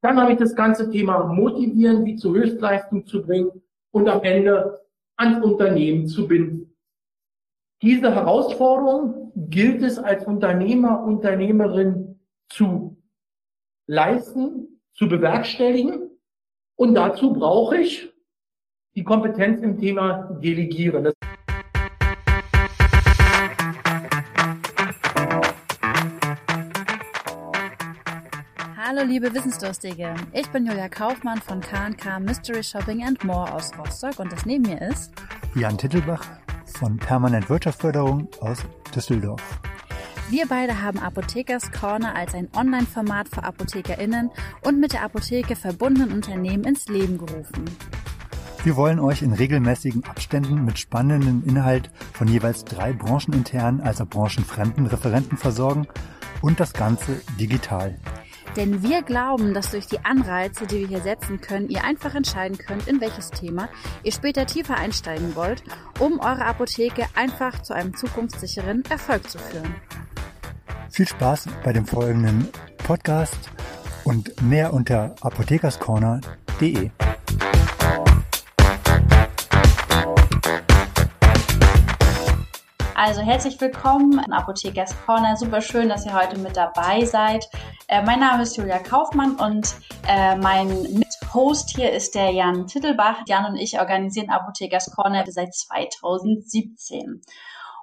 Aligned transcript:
Dann 0.00 0.20
habe 0.20 0.32
ich 0.32 0.38
das 0.38 0.54
ganze 0.54 0.90
Thema 0.90 1.24
motivieren, 1.24 2.04
wie 2.04 2.16
zur 2.16 2.34
Höchstleistung 2.34 3.06
zu 3.06 3.22
bringen 3.22 3.50
und 3.90 4.08
am 4.08 4.22
Ende 4.22 4.80
ans 5.16 5.44
Unternehmen 5.44 6.06
zu 6.06 6.28
binden. 6.28 6.76
Diese 7.82 8.14
Herausforderung 8.14 9.32
gilt 9.34 9.82
es 9.82 9.98
als 9.98 10.24
Unternehmer, 10.24 11.04
Unternehmerin 11.04 12.20
zu 12.48 12.96
leisten, 13.86 14.80
zu 14.94 15.08
bewerkstelligen. 15.08 16.10
Und 16.76 16.94
dazu 16.94 17.32
brauche 17.32 17.78
ich 17.78 18.12
die 18.94 19.04
Kompetenz 19.04 19.60
im 19.62 19.78
Thema 19.78 20.38
Delegieren. 20.42 21.04
Das 21.04 21.14
Hallo 28.90 29.02
liebe 29.02 29.34
Wissensdurstige, 29.34 30.14
ich 30.32 30.48
bin 30.48 30.64
Julia 30.64 30.88
Kaufmann 30.88 31.42
von 31.42 31.60
K&K 31.60 32.20
Mystery 32.20 32.62
Shopping 32.62 33.04
and 33.04 33.22
More 33.22 33.52
aus 33.52 33.70
Rostock 33.76 34.18
und 34.18 34.32
das 34.32 34.46
neben 34.46 34.62
mir 34.62 34.80
ist 34.80 35.12
Jan 35.54 35.76
Tittelbach 35.76 36.24
von 36.64 36.96
Permanent 36.96 37.50
Wirtschaftsförderung 37.50 38.28
aus 38.40 38.64
Düsseldorf. 38.94 39.42
Wir 40.30 40.46
beide 40.48 40.80
haben 40.80 41.00
Apothekers 41.00 41.70
Corner 41.70 42.14
als 42.14 42.32
ein 42.32 42.48
Online-Format 42.56 43.28
für 43.28 43.44
ApothekerInnen 43.44 44.30
und 44.62 44.80
mit 44.80 44.94
der 44.94 45.02
Apotheke 45.02 45.54
verbundenen 45.54 46.14
Unternehmen 46.14 46.64
ins 46.64 46.88
Leben 46.88 47.18
gerufen. 47.18 47.66
Wir 48.64 48.74
wollen 48.74 49.00
euch 49.00 49.20
in 49.20 49.34
regelmäßigen 49.34 50.06
Abständen 50.06 50.64
mit 50.64 50.78
spannendem 50.78 51.42
Inhalt 51.44 51.90
von 52.14 52.26
jeweils 52.26 52.64
drei 52.64 52.94
brancheninternen 52.94 53.82
als 53.82 54.00
auch 54.00 54.08
branchenfremden 54.08 54.86
Referenten 54.86 55.36
versorgen 55.36 55.86
und 56.40 56.58
das 56.58 56.72
Ganze 56.72 57.20
digital. 57.38 57.94
Denn 58.56 58.82
wir 58.82 59.02
glauben, 59.02 59.54
dass 59.54 59.70
durch 59.70 59.86
die 59.86 60.04
Anreize, 60.04 60.66
die 60.66 60.80
wir 60.80 60.88
hier 60.88 61.00
setzen 61.00 61.40
können, 61.40 61.68
ihr 61.68 61.84
einfach 61.84 62.14
entscheiden 62.14 62.58
könnt, 62.58 62.88
in 62.88 63.00
welches 63.00 63.30
Thema 63.30 63.68
ihr 64.02 64.12
später 64.12 64.46
tiefer 64.46 64.76
einsteigen 64.76 65.36
wollt, 65.36 65.62
um 65.98 66.18
eure 66.20 66.44
Apotheke 66.44 67.06
einfach 67.14 67.62
zu 67.62 67.74
einem 67.74 67.94
zukunftssicheren 67.94 68.82
Erfolg 68.90 69.28
zu 69.30 69.38
führen. 69.38 69.74
Viel 70.90 71.06
Spaß 71.06 71.46
bei 71.62 71.72
dem 71.72 71.86
folgenden 71.86 72.48
Podcast 72.78 73.50
und 74.04 74.42
mehr 74.42 74.72
unter 74.72 75.14
apothekerscorner.de. 75.20 76.90
Also 82.94 83.20
herzlich 83.20 83.60
willkommen 83.60 84.20
in 84.26 84.32
Apothekers 84.32 84.92
Corner. 85.06 85.36
Super 85.36 85.60
schön, 85.60 85.88
dass 85.88 86.04
ihr 86.04 86.12
heute 86.12 86.36
mit 86.36 86.56
dabei 86.56 87.04
seid. 87.04 87.48
Äh, 87.90 88.02
mein 88.02 88.20
Name 88.20 88.42
ist 88.42 88.54
Julia 88.58 88.80
Kaufmann 88.80 89.36
und 89.36 89.74
äh, 90.06 90.36
mein 90.36 90.68
Mithost 90.68 91.74
hier 91.74 91.90
ist 91.90 92.14
der 92.14 92.30
Jan 92.32 92.66
Tittelbach. 92.66 93.22
Jan 93.26 93.46
und 93.46 93.56
ich 93.56 93.80
organisieren 93.80 94.28
Apothekers 94.28 94.94
Corner 94.94 95.24
seit 95.26 95.54
2017. 95.54 97.22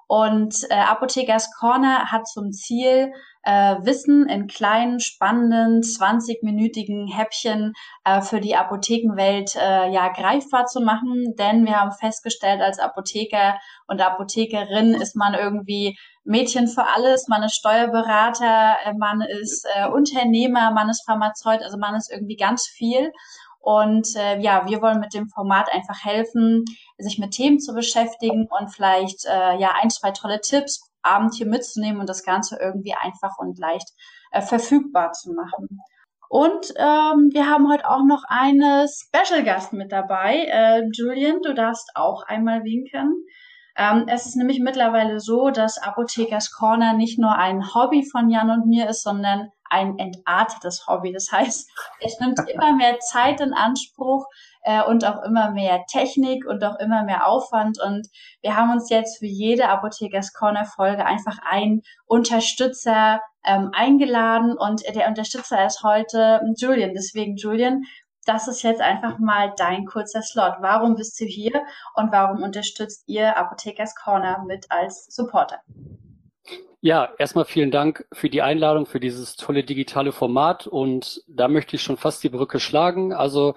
Und 0.08 0.56
äh, 0.70 0.76
Apothekers 0.76 1.50
Corner 1.60 2.12
hat 2.12 2.28
zum 2.28 2.52
Ziel, 2.52 3.12
äh, 3.42 3.78
Wissen 3.82 4.30
in 4.30 4.46
kleinen, 4.46 5.00
spannenden, 5.00 5.82
20-minütigen 5.82 7.12
Häppchen 7.12 7.74
äh, 8.04 8.22
für 8.22 8.40
die 8.40 8.56
Apothekenwelt 8.56 9.56
äh, 9.56 9.90
ja 9.92 10.10
greifbar 10.10 10.68
zu 10.68 10.82
machen. 10.82 11.34
Denn 11.40 11.66
wir 11.66 11.80
haben 11.80 11.92
festgestellt, 11.92 12.62
als 12.62 12.78
Apotheker 12.78 13.58
und 13.88 14.02
Apothekerin 14.02 14.94
ist 14.94 15.16
man 15.16 15.34
irgendwie 15.34 15.98
Mädchen 16.26 16.68
für 16.68 16.86
alles, 16.86 17.28
man 17.28 17.44
ist 17.44 17.56
Steuerberater, 17.56 18.78
äh, 18.84 18.94
man 18.94 19.22
ist 19.22 19.66
äh, 19.76 19.88
Unternehmer, 19.88 20.72
man 20.72 20.90
ist 20.90 21.06
Pharmazeut, 21.06 21.62
also 21.62 21.78
man 21.78 21.96
ist 21.96 22.12
irgendwie 22.12 22.36
ganz 22.36 22.68
viel. 22.68 23.12
Und 23.60 24.16
äh, 24.16 24.40
ja, 24.42 24.68
wir 24.68 24.82
wollen 24.82 25.00
mit 25.00 25.14
dem 25.14 25.28
Format 25.30 25.72
einfach 25.72 26.04
helfen, 26.04 26.66
sich 26.98 27.18
mit 27.18 27.32
Themen 27.32 27.60
zu 27.60 27.74
beschäftigen 27.74 28.48
und 28.48 28.70
vielleicht 28.70 29.26
äh, 29.26 29.58
ja 29.58 29.72
ein, 29.82 29.90
zwei 29.90 30.12
tolle 30.12 30.42
Tipps 30.42 30.92
abend 31.02 31.36
hier 31.36 31.48
mitzunehmen 31.48 32.00
und 32.00 32.10
das 32.10 32.24
Ganze 32.24 32.58
irgendwie 32.60 32.94
einfach 32.94 33.38
und 33.38 33.58
leicht 33.58 33.90
äh, 34.32 34.42
verfügbar 34.42 35.14
zu 35.14 35.34
machen. 35.34 35.80
Und 36.30 36.74
ähm, 36.78 37.30
wir 37.32 37.50
haben 37.50 37.72
heute 37.72 37.90
auch 37.90 38.04
noch 38.04 38.24
eine 38.28 38.88
Special 38.88 39.44
Gast 39.44 39.74
mit 39.74 39.92
dabei. 39.92 40.46
Äh, 40.48 40.84
Julian, 40.92 41.42
du 41.42 41.54
darfst 41.54 41.92
auch 41.96 42.24
einmal 42.24 42.64
winken. 42.64 43.26
Ähm, 43.78 44.06
es 44.08 44.26
ist 44.26 44.36
nämlich 44.36 44.60
mittlerweile 44.60 45.20
so, 45.20 45.50
dass 45.50 45.78
Apothekers 45.78 46.52
Corner 46.52 46.94
nicht 46.94 47.20
nur 47.20 47.36
ein 47.36 47.74
Hobby 47.74 48.08
von 48.10 48.30
Jan 48.30 48.50
und 48.50 48.68
mir 48.68 48.90
ist, 48.90 49.04
sondern 49.04 49.52
ein 49.70 49.98
entartetes 49.98 50.88
Hobby. 50.88 51.12
Das 51.12 51.32
heißt, 51.32 51.70
es 52.00 52.20
nimmt 52.20 52.40
immer 52.50 52.74
mehr 52.74 53.00
Zeit 53.00 53.42
in 53.42 53.54
Anspruch 53.54 54.26
äh, 54.64 54.84
und 54.84 55.06
auch 55.06 55.24
immer 55.24 55.52
mehr 55.52 55.84
Technik 55.88 56.46
und 56.46 56.64
auch 56.64 56.80
immer 56.80 57.04
mehr 57.04 57.28
Aufwand. 57.28 57.80
Und 57.82 58.08
wir 58.42 58.56
haben 58.56 58.72
uns 58.72 58.90
jetzt 58.90 59.20
für 59.20 59.26
jede 59.26 59.68
Apothekers 59.68 60.34
Corner 60.34 60.66
Folge 60.66 61.06
einfach 61.06 61.38
einen 61.44 61.82
Unterstützer 62.06 63.22
ähm, 63.46 63.72
eingeladen 63.74 64.58
und 64.58 64.84
der 64.96 65.08
Unterstützer 65.08 65.66
ist 65.66 65.84
heute 65.84 66.42
Julian. 66.58 66.94
Deswegen, 66.94 67.36
Julian, 67.36 67.84
das 68.26 68.48
ist 68.48 68.64
jetzt 68.64 68.82
einfach 68.82 69.20
mal 69.20 69.54
dein 69.58 69.86
kurzer 69.86 70.22
Slot. 70.22 70.56
Warum 70.60 70.96
bist 70.96 71.20
du 71.20 71.26
hier 71.26 71.64
und 71.96 72.12
warum 72.12 72.44
unterstützt 72.44 73.04
ihr 73.08 73.38
Apothekers 73.38 73.96
Corner 73.96 74.44
mit 74.46 74.66
als 74.70 75.06
Supporter? 75.10 75.60
Ja, 76.82 77.10
erstmal 77.18 77.46
vielen 77.46 77.72
Dank 77.72 78.06
für 78.14 78.30
die 78.30 78.44
Einladung, 78.44 78.86
für 78.86 79.00
dieses 79.00 79.36
tolle 79.36 79.64
digitale 79.64 80.12
Format. 80.12 80.68
Und 80.68 81.24
da 81.28 81.48
möchte 81.48 81.76
ich 81.76 81.82
schon 81.82 81.98
fast 81.98 82.24
die 82.24 82.30
Brücke 82.30 82.60
schlagen. 82.60 83.12
Also 83.12 83.56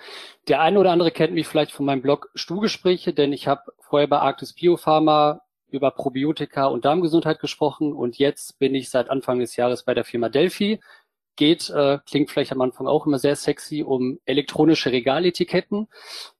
der 0.48 0.60
eine 0.62 0.78
oder 0.78 0.92
andere 0.92 1.10
kennt 1.10 1.34
mich 1.34 1.46
vielleicht 1.46 1.72
von 1.72 1.84
meinem 1.84 2.00
Blog 2.00 2.30
Stuhlgespräche, 2.34 3.12
denn 3.12 3.32
ich 3.32 3.46
habe 3.46 3.62
vorher 3.80 4.08
bei 4.08 4.18
Arctis 4.18 4.54
Biopharma 4.54 5.42
über 5.70 5.90
Probiotika 5.90 6.66
und 6.66 6.84
Darmgesundheit 6.84 7.40
gesprochen 7.40 7.92
und 7.92 8.18
jetzt 8.18 8.58
bin 8.58 8.74
ich 8.74 8.88
seit 8.88 9.10
Anfang 9.10 9.38
des 9.38 9.56
Jahres 9.56 9.82
bei 9.82 9.94
der 9.94 10.04
Firma 10.04 10.28
Delphi 10.28 10.80
geht, 11.38 11.70
äh, 11.70 11.98
klingt 12.06 12.30
vielleicht 12.30 12.52
am 12.52 12.60
Anfang 12.60 12.86
auch 12.86 13.06
immer 13.06 13.18
sehr 13.18 13.36
sexy, 13.36 13.82
um 13.82 14.18
elektronische 14.26 14.92
Regaletiketten, 14.92 15.88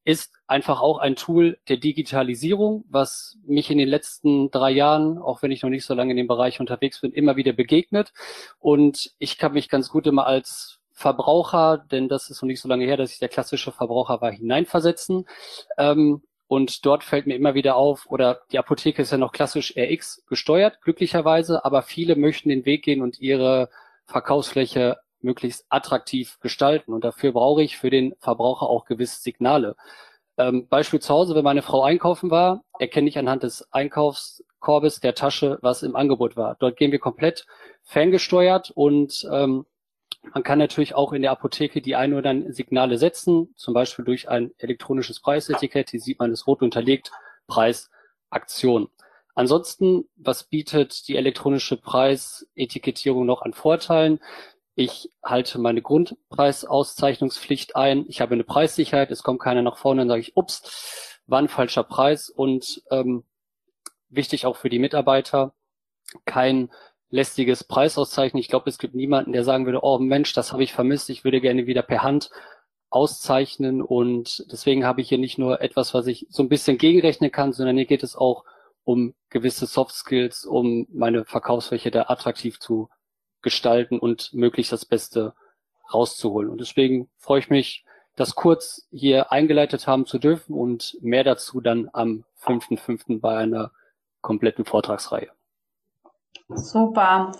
ist 0.04 0.34
einfach 0.46 0.82
auch 0.82 0.98
ein 0.98 1.16
Tool 1.16 1.58
der 1.68 1.78
Digitalisierung, 1.78 2.84
was 2.90 3.38
mich 3.46 3.70
in 3.70 3.78
den 3.78 3.88
letzten 3.88 4.50
drei 4.50 4.72
Jahren, 4.72 5.16
auch 5.16 5.40
wenn 5.40 5.52
ich 5.52 5.62
noch 5.62 5.70
nicht 5.70 5.86
so 5.86 5.94
lange 5.94 6.10
in 6.10 6.18
dem 6.18 6.26
Bereich 6.26 6.60
unterwegs 6.60 7.00
bin, 7.00 7.12
immer 7.12 7.36
wieder 7.36 7.52
begegnet. 7.52 8.12
Und 8.58 9.12
ich 9.18 9.38
kann 9.38 9.52
mich 9.54 9.70
ganz 9.70 9.88
gut 9.88 10.06
immer 10.06 10.26
als 10.26 10.80
Verbraucher, 10.92 11.78
denn 11.78 12.08
das 12.08 12.28
ist 12.28 12.42
noch 12.42 12.48
nicht 12.48 12.60
so 12.60 12.68
lange 12.68 12.84
her, 12.84 12.96
dass 12.96 13.12
ich 13.12 13.20
der 13.20 13.28
klassische 13.28 13.72
Verbraucher 13.72 14.20
war, 14.20 14.32
hineinversetzen. 14.32 15.26
Ähm, 15.78 16.22
und 16.48 16.84
dort 16.86 17.04
fällt 17.04 17.26
mir 17.26 17.36
immer 17.36 17.54
wieder 17.54 17.76
auf, 17.76 18.06
oder 18.08 18.40
die 18.50 18.58
Apotheke 18.58 19.02
ist 19.02 19.12
ja 19.12 19.18
noch 19.18 19.32
klassisch 19.32 19.74
RX 19.76 20.24
gesteuert, 20.26 20.80
glücklicherweise, 20.80 21.64
aber 21.64 21.82
viele 21.82 22.16
möchten 22.16 22.48
den 22.48 22.64
Weg 22.64 22.82
gehen 22.82 23.02
und 23.02 23.20
ihre 23.20 23.68
Verkaufsfläche 24.08 24.98
möglichst 25.20 25.66
attraktiv 25.68 26.38
gestalten. 26.40 26.92
Und 26.92 27.04
dafür 27.04 27.32
brauche 27.32 27.62
ich 27.62 27.76
für 27.76 27.90
den 27.90 28.14
Verbraucher 28.18 28.68
auch 28.68 28.84
gewisse 28.84 29.20
Signale. 29.20 29.76
Ähm, 30.36 30.68
Beispiel 30.68 31.00
zu 31.00 31.12
Hause, 31.12 31.34
wenn 31.34 31.44
meine 31.44 31.62
Frau 31.62 31.82
einkaufen 31.82 32.30
war, 32.30 32.64
erkenne 32.78 33.08
ich 33.08 33.18
anhand 33.18 33.42
des 33.42 33.72
Einkaufskorbes 33.72 35.00
der 35.00 35.14
Tasche, 35.14 35.58
was 35.62 35.82
im 35.82 35.96
Angebot 35.96 36.36
war. 36.36 36.56
Dort 36.60 36.76
gehen 36.76 36.92
wir 36.92 37.00
komplett 37.00 37.46
ferngesteuert 37.82 38.70
und 38.70 39.28
ähm, 39.32 39.66
man 40.32 40.42
kann 40.42 40.58
natürlich 40.58 40.94
auch 40.94 41.12
in 41.12 41.22
der 41.22 41.32
Apotheke 41.32 41.80
die 41.80 41.96
ein 41.96 42.14
oder 42.14 42.30
anderen 42.30 42.52
Signale 42.52 42.98
setzen, 42.98 43.52
zum 43.56 43.74
Beispiel 43.74 44.04
durch 44.04 44.28
ein 44.28 44.52
elektronisches 44.58 45.20
Preisetikett. 45.20 45.90
Hier 45.90 46.00
sieht 46.00 46.18
man 46.18 46.30
es 46.32 46.46
rot 46.46 46.62
unterlegt, 46.62 47.10
Preis, 47.46 47.90
Aktion. 48.30 48.88
Ansonsten, 49.38 50.08
was 50.16 50.42
bietet 50.42 51.06
die 51.06 51.14
elektronische 51.14 51.76
Preisetikettierung 51.76 53.24
noch 53.24 53.42
an 53.42 53.52
Vorteilen? 53.52 54.18
Ich 54.74 55.12
halte 55.22 55.60
meine 55.60 55.80
Grundpreisauszeichnungspflicht 55.80 57.76
ein. 57.76 58.04
Ich 58.08 58.20
habe 58.20 58.34
eine 58.34 58.42
Preissicherheit. 58.42 59.12
Es 59.12 59.22
kommt 59.22 59.38
keiner 59.38 59.62
nach 59.62 59.78
vorne 59.78 60.02
und 60.02 60.08
sage 60.08 60.22
ich, 60.22 60.36
ups, 60.36 61.20
war 61.28 61.38
ein 61.38 61.46
falscher 61.46 61.84
Preis. 61.84 62.30
Und 62.30 62.82
ähm, 62.90 63.22
wichtig 64.08 64.44
auch 64.44 64.56
für 64.56 64.70
die 64.70 64.80
Mitarbeiter, 64.80 65.54
kein 66.24 66.72
lästiges 67.08 67.62
Preisauszeichnen. 67.62 68.40
Ich 68.40 68.48
glaube, 68.48 68.68
es 68.68 68.78
gibt 68.78 68.96
niemanden, 68.96 69.30
der 69.30 69.44
sagen 69.44 69.66
würde, 69.66 69.84
oh 69.84 70.00
Mensch, 70.00 70.32
das 70.32 70.52
habe 70.52 70.64
ich 70.64 70.72
vermisst. 70.72 71.10
Ich 71.10 71.22
würde 71.22 71.40
gerne 71.40 71.68
wieder 71.68 71.82
per 71.82 72.02
Hand 72.02 72.30
auszeichnen. 72.90 73.82
Und 73.82 74.46
deswegen 74.50 74.84
habe 74.84 75.00
ich 75.00 75.08
hier 75.08 75.18
nicht 75.18 75.38
nur 75.38 75.60
etwas, 75.60 75.94
was 75.94 76.08
ich 76.08 76.26
so 76.28 76.42
ein 76.42 76.48
bisschen 76.48 76.76
gegenrechnen 76.76 77.30
kann, 77.30 77.52
sondern 77.52 77.76
hier 77.76 77.86
geht 77.86 78.02
es 78.02 78.16
auch 78.16 78.42
um 78.88 79.12
gewisse 79.28 79.66
Soft 79.66 79.94
Skills, 79.94 80.46
um 80.46 80.86
meine 80.90 81.26
Verkaufsfläche 81.26 81.90
da 81.90 82.06
attraktiv 82.08 82.58
zu 82.58 82.88
gestalten 83.42 83.98
und 83.98 84.32
möglichst 84.32 84.72
das 84.72 84.86
Beste 84.86 85.34
rauszuholen. 85.92 86.48
Und 86.48 86.62
deswegen 86.62 87.10
freue 87.18 87.40
ich 87.40 87.50
mich, 87.50 87.84
das 88.16 88.34
kurz 88.34 88.88
hier 88.90 89.30
eingeleitet 89.30 89.86
haben 89.86 90.06
zu 90.06 90.18
dürfen 90.18 90.54
und 90.54 90.96
mehr 91.02 91.22
dazu 91.22 91.60
dann 91.60 91.90
am 91.92 92.24
5.5. 92.40 93.20
bei 93.20 93.36
einer 93.36 93.72
kompletten 94.22 94.64
Vortragsreihe. 94.64 95.28
Super. 96.48 97.32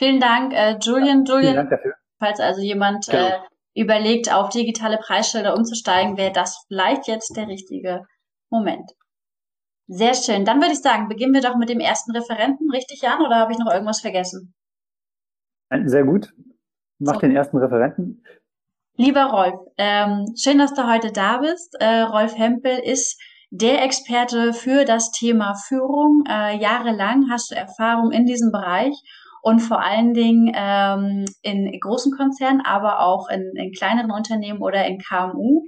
Vielen 0.00 0.18
Dank, 0.18 0.54
äh, 0.54 0.76
Julian. 0.82 1.24
Julian, 1.24 1.42
Vielen 1.42 1.54
Dank 1.54 1.70
dafür. 1.70 1.94
falls 2.18 2.40
also 2.40 2.62
jemand 2.62 3.08
äh, 3.10 3.38
überlegt, 3.74 4.34
auf 4.34 4.48
digitale 4.48 4.98
Preisschilder 4.98 5.54
umzusteigen, 5.54 6.16
wäre 6.16 6.32
das 6.32 6.64
vielleicht 6.66 7.06
jetzt 7.06 7.36
der 7.36 7.46
richtige 7.46 8.08
Moment. 8.50 8.90
Sehr 9.88 10.14
schön. 10.14 10.44
Dann 10.44 10.60
würde 10.60 10.72
ich 10.72 10.80
sagen, 10.80 11.08
beginnen 11.08 11.32
wir 11.32 11.42
doch 11.42 11.56
mit 11.56 11.68
dem 11.68 11.80
ersten 11.80 12.10
Referenten, 12.10 12.70
richtig, 12.70 13.02
Jan, 13.02 13.20
oder 13.20 13.36
habe 13.36 13.52
ich 13.52 13.58
noch 13.58 13.72
irgendwas 13.72 14.00
vergessen? 14.00 14.54
Sehr 15.84 16.04
gut. 16.04 16.32
Mach 16.98 17.14
so. 17.14 17.20
den 17.20 17.36
ersten 17.36 17.58
Referenten. 17.58 18.22
Lieber 18.96 19.24
Rolf, 19.26 19.60
ähm, 19.76 20.24
schön, 20.36 20.58
dass 20.58 20.72
du 20.72 20.90
heute 20.90 21.12
da 21.12 21.38
bist. 21.38 21.76
Äh, 21.80 22.00
Rolf 22.00 22.36
Hempel 22.36 22.78
ist 22.78 23.20
der 23.50 23.84
Experte 23.84 24.52
für 24.52 24.84
das 24.84 25.10
Thema 25.10 25.54
Führung. 25.54 26.24
Äh, 26.26 26.58
jahrelang 26.58 27.26
hast 27.30 27.50
du 27.50 27.54
Erfahrung 27.56 28.10
in 28.10 28.24
diesem 28.24 28.50
Bereich 28.50 28.94
und 29.42 29.60
vor 29.60 29.80
allen 29.80 30.14
Dingen 30.14 30.50
ähm, 30.54 31.26
in 31.42 31.78
großen 31.78 32.12
Konzernen, 32.16 32.62
aber 32.64 33.00
auch 33.00 33.28
in, 33.28 33.52
in 33.54 33.72
kleineren 33.72 34.10
Unternehmen 34.10 34.60
oder 34.60 34.84
in 34.86 34.98
KMU. 34.98 35.62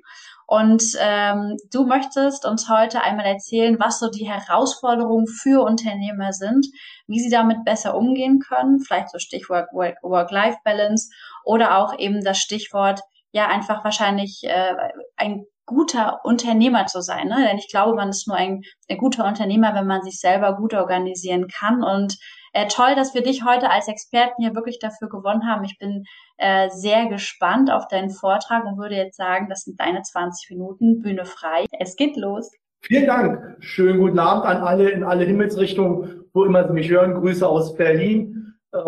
Und 0.50 0.82
ähm, 0.98 1.58
du 1.70 1.84
möchtest 1.84 2.46
uns 2.46 2.70
heute 2.70 3.02
einmal 3.02 3.26
erzählen, 3.26 3.78
was 3.78 4.00
so 4.00 4.08
die 4.08 4.26
Herausforderungen 4.26 5.26
für 5.26 5.62
Unternehmer 5.62 6.32
sind, 6.32 6.66
wie 7.06 7.20
sie 7.20 7.28
damit 7.28 7.66
besser 7.66 7.94
umgehen 7.94 8.38
können, 8.40 8.80
vielleicht 8.80 9.10
so 9.10 9.18
Stichwort 9.18 9.68
Work-Life-Balance 9.74 11.10
oder 11.44 11.76
auch 11.76 11.98
eben 11.98 12.24
das 12.24 12.38
Stichwort, 12.38 13.02
ja, 13.30 13.46
einfach 13.46 13.84
wahrscheinlich 13.84 14.40
äh, 14.44 14.74
ein 15.16 15.44
guter 15.66 16.24
Unternehmer 16.24 16.86
zu 16.86 17.02
sein. 17.02 17.28
Ne? 17.28 17.46
Denn 17.46 17.58
ich 17.58 17.68
glaube, 17.68 17.94
man 17.94 18.08
ist 18.08 18.26
nur 18.26 18.38
ein, 18.38 18.62
ein 18.88 18.96
guter 18.96 19.26
Unternehmer, 19.26 19.74
wenn 19.74 19.86
man 19.86 20.00
sich 20.00 20.18
selber 20.18 20.56
gut 20.56 20.72
organisieren 20.72 21.46
kann. 21.48 21.84
Und 21.84 22.16
äh, 22.54 22.66
toll, 22.68 22.94
dass 22.94 23.12
wir 23.12 23.22
dich 23.22 23.44
heute 23.44 23.68
als 23.68 23.86
Experten 23.86 24.42
hier 24.42 24.54
wirklich 24.54 24.78
dafür 24.78 25.10
gewonnen 25.10 25.46
haben. 25.46 25.64
Ich 25.64 25.76
bin 25.78 26.04
äh, 26.38 26.70
sehr 26.70 27.06
gespannt 27.06 27.70
auf 27.70 27.88
deinen 27.88 28.10
Vortrag 28.10 28.64
und 28.64 28.78
würde 28.78 28.94
jetzt 28.94 29.16
sagen, 29.16 29.48
das 29.48 29.62
sind 29.62 29.78
deine 29.78 30.02
20 30.02 30.50
Minuten, 30.50 31.02
Bühne 31.02 31.24
frei. 31.24 31.66
Es 31.78 31.96
geht 31.96 32.16
los. 32.16 32.50
Vielen 32.80 33.06
Dank. 33.06 33.56
Schönen 33.58 33.98
guten 33.98 34.18
Abend 34.18 34.44
an 34.46 34.58
alle 34.58 34.90
in 34.90 35.02
alle 35.02 35.24
Himmelsrichtungen, 35.24 36.24
wo 36.32 36.44
immer 36.44 36.66
Sie 36.66 36.72
mich 36.72 36.88
hören. 36.88 37.14
Grüße 37.14 37.46
aus 37.46 37.74
Berlin. 37.76 38.54
Äh, 38.72 38.78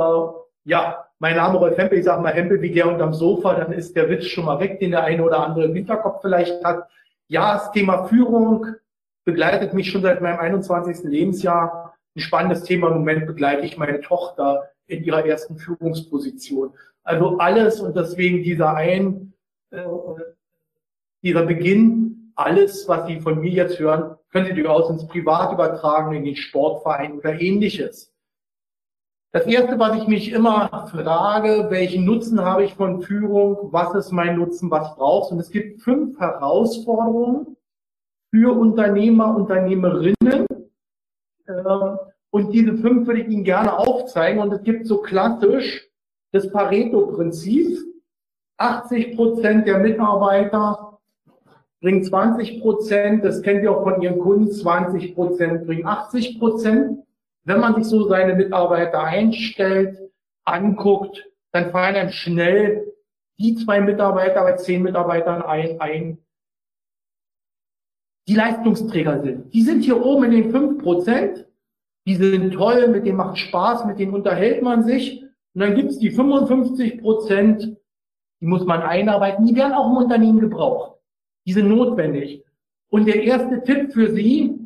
ja, 0.65 1.07
mein 1.19 1.37
Name 1.37 1.59
Rolf 1.59 1.77
Hempel. 1.77 1.99
Ich 1.99 2.05
sage 2.05 2.23
mal 2.23 2.33
Hempel 2.33 2.63
wie 2.63 2.71
der 2.71 2.87
unterm 2.87 3.13
Sofa. 3.13 3.55
Dann 3.55 3.73
ist 3.73 3.97
der 3.97 4.09
Witz 4.09 4.27
schon 4.27 4.45
mal 4.45 4.61
weg, 4.61 4.79
den 4.79 4.93
der 4.93 5.05
eine 5.05 5.23
oder 5.23 5.45
andere 5.45 5.65
im 5.65 5.75
Hinterkopf 5.75 6.21
vielleicht 6.23 6.65
hat. 6.65 6.89
Ja, 7.29 7.55
das 7.55 7.73
Thema 7.73 8.05
Führung 8.05 8.67
begleitet 9.25 9.75
mich 9.75 9.91
schon 9.91 10.03
seit 10.03 10.21
meinem 10.21 10.39
21. 10.39 11.05
Lebensjahr. 11.05 11.95
Ein 12.17 12.21
spannendes 12.21 12.63
Thema. 12.63 12.89
Im 12.89 12.99
Moment 12.99 13.27
begleite 13.27 13.63
ich 13.63 13.77
meine 13.77 14.01
Tochter 14.01 14.71
in 14.87 15.05
ihrer 15.05 15.25
ersten 15.25 15.57
Führungsposition. 15.57 16.75
Also 17.03 17.39
alles 17.39 17.81
und 17.81 17.97
deswegen 17.97 18.43
dieser 18.43 18.75
ein, 18.75 19.33
äh, 19.71 19.85
dieser 21.23 21.45
Beginn, 21.45 22.33
alles, 22.37 22.89
was 22.89 23.07
Sie 23.07 23.21
von 23.21 23.41
mir 23.41 23.51
jetzt 23.51 23.79
hören, 23.79 24.17
können 24.31 24.47
Sie 24.47 24.55
durchaus 24.55 24.91
ins 24.91 25.07
Privat 25.07 25.53
übertragen, 25.53 26.15
in 26.15 26.25
den 26.25 26.37
Sportverein 26.37 27.19
oder 27.19 27.41
ähnliches. 27.41 28.13
Das 29.33 29.47
erste, 29.47 29.79
was 29.79 29.97
ich 29.97 30.09
mich 30.09 30.33
immer 30.33 30.69
frage, 30.91 31.67
welchen 31.71 32.05
Nutzen 32.05 32.41
habe 32.41 32.65
ich 32.65 32.75
von 32.75 33.03
Führung? 33.03 33.69
Was 33.71 33.95
ist 33.95 34.11
mein 34.11 34.37
Nutzen? 34.37 34.71
Was 34.71 34.97
brauchst? 34.97 35.31
Und 35.31 35.39
es 35.39 35.51
gibt 35.51 35.83
fünf 35.83 36.19
Herausforderungen 36.19 37.57
für 38.31 38.57
Unternehmer, 38.59 39.37
Unternehmerinnen. 39.37 40.47
Ähm, 41.49 41.99
und 42.31 42.53
diese 42.53 42.77
fünf 42.77 43.07
würde 43.07 43.21
ich 43.21 43.29
Ihnen 43.29 43.45
gerne 43.45 43.79
aufzeigen. 43.79 44.41
Und 44.41 44.53
es 44.53 44.63
gibt 44.65 44.87
so 44.87 45.01
klassisch 45.01 45.90
das 46.33 46.51
Pareto-Prinzip. 46.51 47.79
80 48.59 49.17
Prozent 49.17 49.67
der 49.67 49.79
Mitarbeiter 49.79 50.99
bringen 51.81 52.05
20 52.05 52.61
Prozent, 52.61 53.25
das 53.25 53.41
kennt 53.41 53.63
ihr 53.63 53.73
auch 53.73 53.85
von 53.85 54.03
Ihren 54.03 54.19
Kunden, 54.19 54.53
20 54.53 55.15
Prozent 55.15 55.67
bringen 55.67 55.87
80 55.87 56.39
Prozent. 56.39 56.99
Wenn 57.45 57.61
man 57.61 57.75
sich 57.75 57.85
so 57.85 58.07
seine 58.07 58.35
Mitarbeiter 58.35 59.03
einstellt, 59.03 59.99
anguckt, 60.45 61.27
dann 61.53 61.71
fallen 61.71 61.97
einem 61.97 62.11
schnell 62.11 62.93
die 63.39 63.55
zwei 63.55 63.81
Mitarbeiter 63.81 64.43
bei 64.43 64.57
zehn 64.57 64.83
Mitarbeitern 64.83 65.41
ein, 65.41 65.81
ein, 65.81 66.19
die 68.29 68.35
Leistungsträger 68.35 69.23
sind. 69.23 69.53
Die 69.55 69.63
sind 69.63 69.83
hier 69.83 70.05
oben 70.05 70.25
in 70.25 70.31
den 70.31 70.51
fünf 70.51 70.83
Prozent. 70.83 71.47
Die 72.07 72.15
sind 72.15 72.53
toll, 72.53 72.89
mit 72.89 73.07
denen 73.07 73.17
macht 73.17 73.39
Spaß, 73.39 73.87
mit 73.87 73.99
denen 73.99 74.15
unterhält 74.15 74.63
man 74.63 74.85
sich. 74.85 75.25
Und 75.55 75.61
dann 75.61 75.75
gibt's 75.75 75.99
die 75.99 76.11
55 76.11 77.01
Prozent, 77.01 77.77
die 78.41 78.47
muss 78.47 78.65
man 78.65 78.83
einarbeiten, 78.83 79.45
die 79.45 79.55
werden 79.55 79.73
auch 79.73 79.91
im 79.91 79.97
Unternehmen 79.97 80.41
gebraucht. 80.41 80.99
Die 81.47 81.53
sind 81.53 81.69
notwendig. 81.69 82.45
Und 82.89 83.07
der 83.07 83.23
erste 83.23 83.63
Tipp 83.63 83.93
für 83.93 84.13
Sie, 84.13 84.59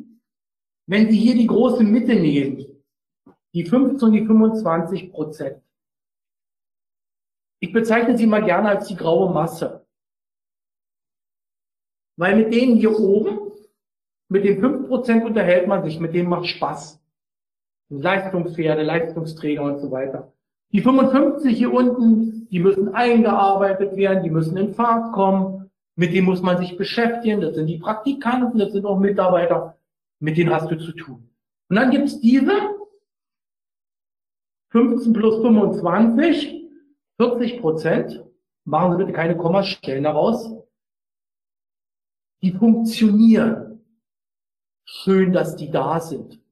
wenn 0.87 1.09
Sie 1.09 1.17
hier 1.17 1.35
die 1.35 1.47
große 1.47 1.83
Mitte 1.83 2.15
nehmen, 2.15 2.65
die 3.53 3.63
15 3.63 4.07
und 4.07 4.13
die 4.13 4.25
25 4.25 5.11
Prozent. 5.11 5.61
Ich 7.61 7.71
bezeichne 7.71 8.17
sie 8.17 8.27
mal 8.27 8.43
gerne 8.43 8.69
als 8.69 8.87
die 8.87 8.95
graue 8.95 9.33
Masse. 9.33 9.87
Weil 12.17 12.35
mit 12.35 12.53
denen 12.53 12.77
hier 12.77 12.99
oben, 12.99 13.51
mit 14.29 14.43
den 14.43 14.59
5 14.59 14.87
Prozent 14.87 15.25
unterhält 15.25 15.67
man 15.67 15.83
sich, 15.83 15.99
mit 15.99 16.13
denen 16.13 16.29
macht 16.29 16.47
Spaß. 16.47 17.01
Leistungspferde, 17.89 18.83
Leistungsträger 18.83 19.63
und 19.63 19.79
so 19.79 19.89
weiter. 19.89 20.34
Die 20.75 20.81
55 20.81 21.57
hier 21.57 21.71
unten, 21.71 22.49
die 22.49 22.59
müssen 22.59 22.93
eingearbeitet 22.93 23.95
werden, 23.95 24.23
die 24.23 24.29
müssen 24.29 24.57
in 24.57 24.73
Fahrt 24.73 25.13
kommen, 25.13 25.71
mit 25.95 26.13
denen 26.13 26.25
muss 26.25 26.41
man 26.41 26.57
sich 26.57 26.75
beschäftigen, 26.75 27.39
das 27.39 27.55
sind 27.55 27.67
die 27.67 27.77
Praktikanten, 27.77 28.59
das 28.59 28.73
sind 28.73 28.85
auch 28.85 28.99
Mitarbeiter, 28.99 29.77
mit 30.19 30.35
denen 30.35 30.53
hast 30.53 30.69
du 30.69 30.77
zu 30.77 30.91
tun. 30.91 31.29
Und 31.69 31.77
dann 31.77 31.91
gibt's 31.91 32.19
diese 32.19 32.51
15 34.71 35.13
plus 35.13 35.41
25, 35.41 36.65
40 37.21 37.61
Prozent, 37.61 38.25
machen 38.65 38.91
Sie 38.91 38.97
bitte 38.97 39.13
keine 39.13 39.37
Kommastellen 39.37 40.03
daraus, 40.03 40.57
die 42.41 42.51
funktionieren. 42.51 43.81
Schön, 44.83 45.31
dass 45.31 45.55
die 45.55 45.71
da 45.71 46.01
sind. 46.01 46.44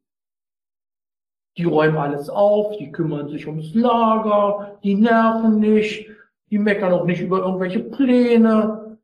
Die 1.57 1.65
räumen 1.65 1.97
alles 1.97 2.29
auf, 2.29 2.77
die 2.77 2.91
kümmern 2.91 3.29
sich 3.29 3.47
ums 3.47 3.73
Lager, 3.75 4.79
die 4.83 4.95
nerven 4.95 5.59
nicht, 5.59 6.09
die 6.49 6.57
meckern 6.57 6.93
auch 6.93 7.05
nicht 7.05 7.21
über 7.21 7.39
irgendwelche 7.39 7.79
Pläne. 7.79 8.97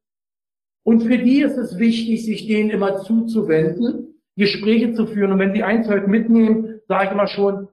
Und 0.84 1.04
für 1.04 1.18
die 1.18 1.42
ist 1.42 1.58
es 1.58 1.78
wichtig, 1.78 2.26
sich 2.26 2.48
denen 2.48 2.72
immer 2.72 2.98
zuzuwenden, 2.98 4.20
Gespräche 4.36 4.94
zu 4.94 5.06
führen. 5.06 5.34
Und 5.34 5.40
wenn 5.40 5.54
Sie 5.54 5.64
eins 5.64 5.88
heute 5.88 6.08
mitnehmen, 6.08 6.80
sage 6.88 7.06
ich 7.06 7.12
immer 7.12 7.28
schon, 7.28 7.68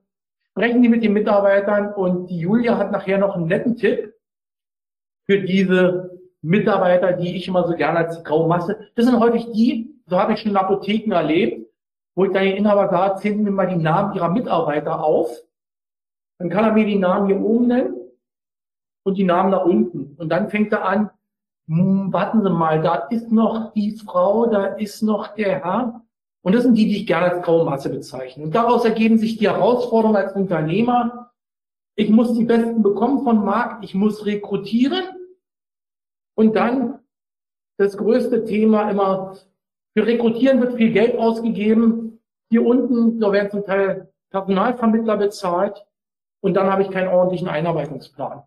sprechen 0.50 0.82
Sie 0.82 0.88
mit 0.88 1.02
den 1.02 1.14
Mitarbeitern. 1.14 1.94
Und 1.94 2.28
die 2.28 2.40
Julia 2.40 2.76
hat 2.76 2.92
nachher 2.92 3.18
noch 3.18 3.36
einen 3.36 3.46
netten 3.46 3.76
Tipp 3.76 4.12
für 5.24 5.40
diese 5.40 6.18
Mitarbeiter, 6.42 7.12
die 7.12 7.36
ich 7.36 7.48
immer 7.48 7.66
so 7.66 7.74
gerne 7.74 8.00
als 8.00 8.22
graue 8.22 8.48
Masse. 8.48 8.78
Das 8.94 9.06
sind 9.06 9.18
häufig 9.18 9.50
die, 9.52 9.94
so 10.06 10.18
habe 10.18 10.34
ich 10.34 10.40
schon 10.40 10.50
in 10.52 10.56
Apotheken 10.56 11.12
erlebt, 11.12 11.66
wo 12.16 12.24
ich 12.24 12.32
dann 12.32 12.44
den 12.44 12.56
Inhaber 12.56 12.88
sage, 12.88 13.20
zählen 13.20 13.42
mir 13.42 13.50
mal 13.50 13.68
die 13.68 13.76
Namen 13.76 14.14
Ihrer 14.14 14.30
Mitarbeiter 14.30 15.04
auf. 15.04 15.30
Dann 16.38 16.48
kann 16.48 16.64
er 16.64 16.72
mir 16.72 16.86
die 16.86 16.98
Namen 16.98 17.26
hier 17.26 17.40
oben 17.40 17.68
nennen 17.68 17.94
und 19.04 19.18
die 19.18 19.24
Namen 19.24 19.50
nach 19.50 19.64
unten. 19.64 20.16
Und 20.18 20.30
dann 20.30 20.48
fängt 20.48 20.72
er 20.72 20.84
an, 20.84 21.10
hm, 21.68 22.12
warten 22.12 22.42
Sie 22.42 22.50
mal, 22.50 22.82
da 22.82 22.94
ist 22.94 23.30
noch 23.30 23.72
die 23.74 23.92
Frau, 23.92 24.46
da 24.46 24.66
ist 24.66 25.02
noch 25.02 25.34
der 25.34 25.62
Herr. 25.62 26.02
Und 26.42 26.54
das 26.54 26.62
sind 26.62 26.74
die, 26.74 26.86
die 26.86 26.98
ich 26.98 27.06
gerne 27.06 27.32
als 27.32 27.44
graue 27.44 27.64
Masse 27.64 27.90
bezeichne. 27.90 28.44
Und 28.44 28.54
daraus 28.54 28.84
ergeben 28.84 29.18
sich 29.18 29.36
die 29.36 29.48
Herausforderungen 29.48 30.16
als 30.16 30.32
Unternehmer. 30.34 31.32
Ich 31.96 32.08
muss 32.08 32.34
die 32.34 32.44
Besten 32.44 32.82
bekommen 32.82 33.24
vom 33.24 33.44
Markt, 33.44 33.84
ich 33.84 33.94
muss 33.94 34.24
rekrutieren. 34.24 35.04
Und 36.34 36.54
dann 36.54 37.00
das 37.78 37.96
größte 37.96 38.44
Thema 38.44 38.90
immer, 38.90 39.36
für 39.96 40.06
Rekrutieren 40.06 40.60
wird 40.60 40.76
viel 40.76 40.92
Geld 40.92 41.18
ausgegeben. 41.18 42.05
Hier 42.50 42.64
unten, 42.64 43.20
da 43.20 43.32
werden 43.32 43.50
zum 43.50 43.64
Teil 43.64 44.12
Personalvermittler 44.30 45.16
bezahlt 45.16 45.84
und 46.40 46.54
dann 46.54 46.70
habe 46.70 46.82
ich 46.82 46.90
keinen 46.90 47.08
ordentlichen 47.08 47.48
Einarbeitungsplan. 47.48 48.42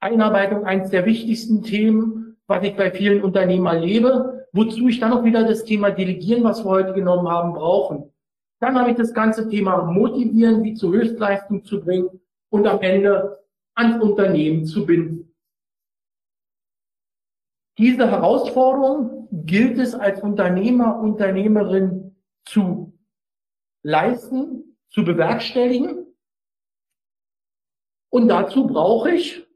Einarbeitung 0.00 0.64
eines 0.64 0.90
der 0.90 1.04
wichtigsten 1.04 1.62
Themen, 1.62 2.36
was 2.46 2.62
ich 2.64 2.76
bei 2.76 2.90
vielen 2.90 3.22
Unternehmen 3.22 3.66
erlebe, 3.66 4.46
wozu 4.52 4.88
ich 4.88 5.00
dann 5.00 5.12
auch 5.12 5.24
wieder 5.24 5.44
das 5.44 5.64
Thema 5.64 5.90
Delegieren, 5.90 6.44
was 6.44 6.64
wir 6.64 6.70
heute 6.70 6.92
genommen 6.92 7.28
haben, 7.28 7.52
brauchen. 7.52 8.12
Dann 8.60 8.78
habe 8.78 8.90
ich 8.90 8.96
das 8.96 9.12
ganze 9.12 9.48
Thema 9.48 9.82
Motivieren, 9.82 10.62
wie 10.62 10.74
zur 10.74 10.92
Höchstleistung 10.92 11.64
zu 11.64 11.80
bringen 11.80 12.20
und 12.50 12.66
am 12.66 12.80
Ende 12.80 13.38
ans 13.74 14.02
Unternehmen 14.02 14.64
zu 14.64 14.86
binden. 14.86 15.34
Diese 17.78 18.10
Herausforderung 18.10 19.28
gilt 19.30 19.78
es 19.78 19.94
als 19.94 20.22
Unternehmer, 20.22 20.98
Unternehmerin 20.98 22.16
zu 22.46 22.95
leisten, 23.86 24.76
zu 24.90 25.04
bewerkstelligen. 25.04 26.06
Und 28.10 28.28
dazu 28.28 28.66
brauche 28.66 29.12
ich 29.12 29.46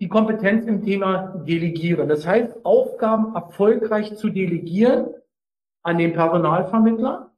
die 0.00 0.08
Kompetenz 0.08 0.64
im 0.64 0.82
Thema 0.82 1.42
Delegieren. 1.46 2.08
Das 2.08 2.26
heißt, 2.26 2.64
Aufgaben 2.64 3.34
erfolgreich 3.34 4.16
zu 4.16 4.30
delegieren 4.30 5.08
an 5.82 5.98
den 5.98 6.14
Personalvermittler, 6.14 7.30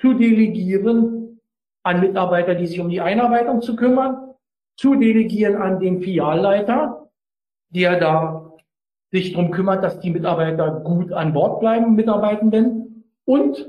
zu 0.00 0.14
delegieren 0.14 1.40
an 1.82 2.00
Mitarbeiter, 2.00 2.54
die 2.54 2.66
sich 2.66 2.78
um 2.78 2.88
die 2.88 3.00
Einarbeitung 3.00 3.62
zu 3.62 3.74
kümmern, 3.74 4.34
zu 4.76 4.94
delegieren 4.94 5.56
an 5.56 5.80
den 5.80 6.02
Filialleiter, 6.02 7.10
der 7.70 7.98
da 7.98 8.52
sich 9.10 9.32
darum 9.32 9.50
kümmert, 9.50 9.82
dass 9.82 9.98
die 10.00 10.10
Mitarbeiter 10.10 10.80
gut 10.80 11.12
an 11.12 11.32
Bord 11.32 11.60
bleiben, 11.60 11.96
Mitarbeitenden, 11.96 12.84
und 13.24 13.66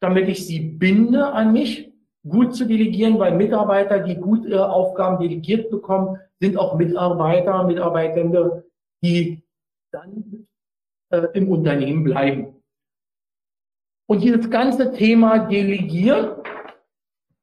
damit 0.00 0.28
ich 0.28 0.46
sie 0.46 0.60
binde 0.60 1.32
an 1.32 1.52
mich, 1.52 1.92
gut 2.28 2.54
zu 2.54 2.66
delegieren, 2.66 3.18
weil 3.18 3.36
Mitarbeiter, 3.36 4.00
die 4.00 4.16
gut 4.16 4.44
ihre 4.44 4.70
Aufgaben 4.70 5.18
delegiert 5.22 5.70
bekommen, 5.70 6.18
sind 6.38 6.56
auch 6.56 6.76
Mitarbeiter, 6.76 7.64
Mitarbeitende, 7.64 8.64
die 9.02 9.42
dann 9.92 10.46
äh, 11.10 11.26
im 11.34 11.48
Unternehmen 11.48 12.04
bleiben. 12.04 12.62
Und 14.06 14.22
dieses 14.22 14.50
ganze 14.50 14.92
Thema 14.92 15.38
Delegieren 15.38 16.42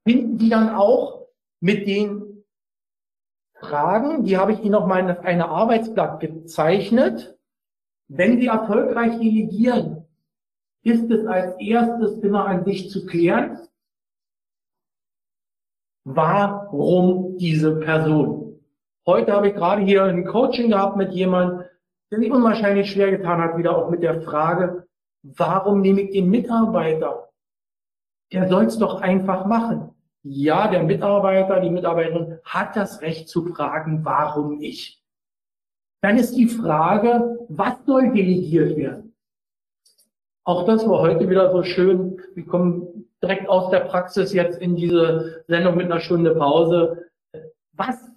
finden 0.06 0.38
Sie 0.38 0.50
dann 0.50 0.76
auch 0.76 1.28
mit 1.62 1.88
den 1.88 2.44
Fragen, 3.60 4.24
die 4.24 4.38
habe 4.38 4.54
ich 4.54 4.60
Ihnen 4.60 4.72
noch 4.72 4.86
mal 4.86 5.10
auf 5.10 5.24
eine 5.24 5.50
Arbeitsblatt 5.50 6.20
gezeichnet. 6.20 7.38
Wenn 8.10 8.40
Sie 8.40 8.48
erfolgreich 8.48 9.18
delegieren, 9.18 9.97
ist 10.84 11.10
es 11.12 11.25
als 11.25 11.60
erstes 11.60 12.19
immer 12.19 12.46
an 12.46 12.63
sich 12.65 12.89
zu 12.89 13.05
klären, 13.05 13.60
warum 16.05 17.38
diese 17.38 17.79
Person. 17.79 18.60
Heute 19.05 19.34
habe 19.34 19.50
ich 19.50 19.55
gerade 19.55 19.81
hier 19.81 20.03
ein 20.03 20.25
Coaching 20.25 20.69
gehabt 20.69 20.98
mit 20.98 21.12
jemandem, 21.12 21.65
der 22.12 22.19
sich 22.19 22.31
unwahrscheinlich 22.31 22.91
schwer 22.91 23.12
getan 23.12 23.41
hat, 23.41 23.57
wieder 23.57 23.77
auch 23.77 23.89
mit 23.89 24.01
der 24.01 24.22
Frage, 24.22 24.88
Warum 25.36 25.81
nehme 25.81 26.01
ich 26.01 26.12
den 26.12 26.29
Mitarbeiter? 26.29 27.29
Der 28.31 28.48
soll 28.48 28.65
es 28.65 28.77
doch 28.77 29.01
einfach 29.01 29.46
machen. 29.46 29.91
Ja, 30.24 30.67
der 30.67 30.84
Mitarbeiter, 30.84 31.60
die 31.60 31.69
Mitarbeiterin 31.69 32.39
hat 32.43 32.75
das 32.75 33.01
Recht 33.01 33.29
zu 33.29 33.46
fragen, 33.46 34.03
warum 34.03 34.62
ich. 34.62 35.03
Dann 36.01 36.17
ist 36.17 36.36
die 36.36 36.48
Frage, 36.48 37.46
was 37.50 37.84
soll 37.86 38.13
delegiert 38.13 38.77
werden? 38.77 39.07
Auch 40.48 40.66
das 40.66 40.88
war 40.88 41.00
heute 41.00 41.27
wieder 41.27 41.51
so 41.51 41.62
schön. 41.62 42.22
Wir 42.34 42.46
kommen 42.46 43.12
direkt 43.22 43.50
aus 43.50 43.70
der 43.70 43.82
Praxis 43.82 44.32
jetzt 44.32 44.62
in 44.62 44.77
diese 44.77 45.44
Sendung 45.50 45.75
mit 45.75 45.88
einer 45.88 46.00
Stunde 46.00 46.34
Pause. 46.36 47.12
Was, 47.74 48.10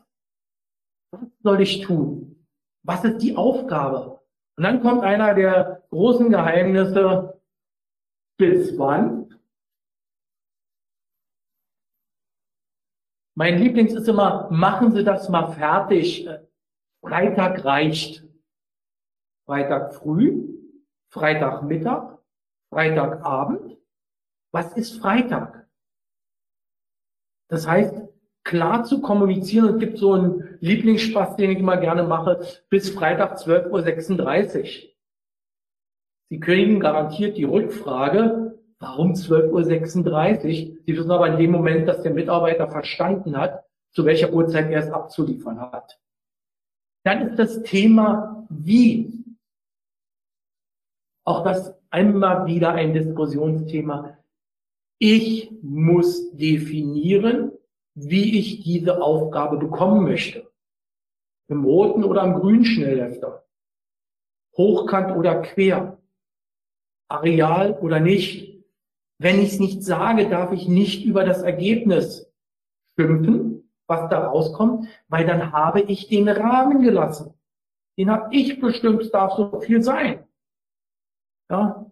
was 1.11 1.29
soll 1.43 1.61
ich 1.61 1.81
tun? 1.81 2.47
Was 2.85 3.05
ist 3.05 3.19
die 3.19 3.37
Aufgabe? 3.37 4.21
Und 4.57 4.63
dann 4.63 4.81
kommt 4.81 5.03
einer 5.03 5.35
der 5.35 5.83
großen 5.91 6.31
Geheimnisse, 6.31 7.41
bis 8.39 8.79
wann? 8.79 9.35
Mein 13.35 13.59
Lieblings 13.59 13.93
ist 13.93 14.07
immer, 14.07 14.49
machen 14.53 14.93
Sie 14.93 15.03
das 15.03 15.29
mal 15.29 15.51
fertig. 15.51 16.29
Freitag 17.05 17.65
reicht. 17.65 18.25
Freitag 19.47 19.95
früh, 19.95 20.47
Freitagmittag, 21.13 22.10
Freitagabend. 22.71 23.77
Was 24.53 24.77
ist 24.77 25.01
Freitag? 25.01 25.69
Das 27.49 27.67
heißt, 27.67 27.95
klar 28.45 28.85
zu 28.85 29.01
kommunizieren. 29.01 29.75
Es 29.75 29.79
gibt 29.79 29.99
so 29.99 30.13
einen 30.13 30.59
Lieblingsspaß, 30.61 31.37
den 31.37 31.51
ich 31.51 31.59
immer 31.59 31.77
gerne 31.77 32.05
mache, 32.05 32.41
bis 32.69 32.91
Freitag 32.91 33.39
12.36 33.39 34.59
Uhr. 34.59 34.91
Sie 36.31 36.41
kriegen 36.41 36.79
garantiert 36.79 37.37
die 37.37 37.45
Rückfrage, 37.45 38.59
warum 38.79 39.13
12.36 39.13 39.53
Uhr? 39.53 40.77
Sie 40.87 40.97
wissen 40.97 41.11
aber 41.11 41.29
in 41.29 41.39
dem 41.39 41.51
Moment, 41.51 41.89
dass 41.89 42.03
der 42.03 42.15
Mitarbeiter 42.15 42.69
verstanden 42.69 43.37
hat, 43.37 43.65
zu 43.93 44.05
welcher 44.05 44.33
Uhrzeit 44.33 44.71
er 44.71 44.81
es 44.81 44.91
abzuliefern 44.91 45.61
hat. 45.61 46.01
Dann 47.05 47.29
ist 47.29 47.39
das 47.39 47.63
Thema 47.63 48.47
wie. 48.49 49.20
Auch 51.31 51.45
das 51.45 51.73
einmal 51.91 52.47
wieder 52.47 52.73
ein 52.73 52.93
Diskussionsthema. 52.93 54.19
Ich 54.99 55.53
muss 55.63 56.33
definieren, 56.33 57.53
wie 57.95 58.37
ich 58.37 58.65
diese 58.65 59.01
Aufgabe 59.01 59.57
bekommen 59.57 60.03
möchte. 60.03 60.51
Im 61.47 61.65
roten 61.65 62.03
oder 62.03 62.25
im 62.25 62.35
grünen 62.35 62.65
Schnelllefter. 62.65 63.45
Hochkant 64.57 65.17
oder 65.17 65.41
quer. 65.43 66.03
Areal 67.09 67.79
oder 67.81 68.01
nicht. 68.01 68.65
Wenn 69.19 69.41
ich 69.41 69.53
es 69.53 69.61
nicht 69.61 69.85
sage, 69.85 70.29
darf 70.29 70.51
ich 70.51 70.67
nicht 70.67 71.05
über 71.05 71.23
das 71.23 71.43
Ergebnis 71.43 72.29
schimpfen, 72.99 73.71
was 73.87 74.11
da 74.11 74.27
rauskommt, 74.27 74.89
weil 75.07 75.27
dann 75.27 75.53
habe 75.53 75.81
ich 75.83 76.09
den 76.09 76.29
Rahmen 76.29 76.83
gelassen. 76.83 77.35
Den 77.97 78.11
habe 78.11 78.35
ich 78.35 78.61
bestimmt, 78.61 79.03
es 79.03 79.13
darf 79.13 79.35
so 79.37 79.61
viel 79.61 79.81
sein. 79.81 80.27
Ja, 81.51 81.85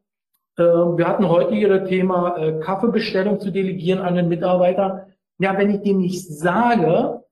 äh, 0.57 0.63
wir 0.63 1.09
hatten 1.09 1.29
heute 1.29 1.55
hier 1.55 1.69
das 1.69 1.89
Thema 1.89 2.37
äh, 2.37 2.61
Kaffeebestellung 2.61 3.41
zu 3.41 3.51
delegieren 3.51 3.99
an 3.99 4.15
den 4.15 4.29
Mitarbeiter. 4.29 5.09
Ja, 5.39 5.59
wenn 5.59 5.71
ich 5.71 5.83
dem 5.83 5.99
nicht 5.99 6.29
sage, 6.29 7.25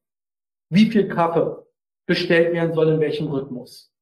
wie 0.68 0.90
viel 0.90 1.08
Kaffee 1.08 1.56
bestellt 2.06 2.52
werden 2.52 2.74
soll, 2.74 2.88
in 2.88 3.00
welchem 3.00 3.28
Rhythmus, 3.28 3.92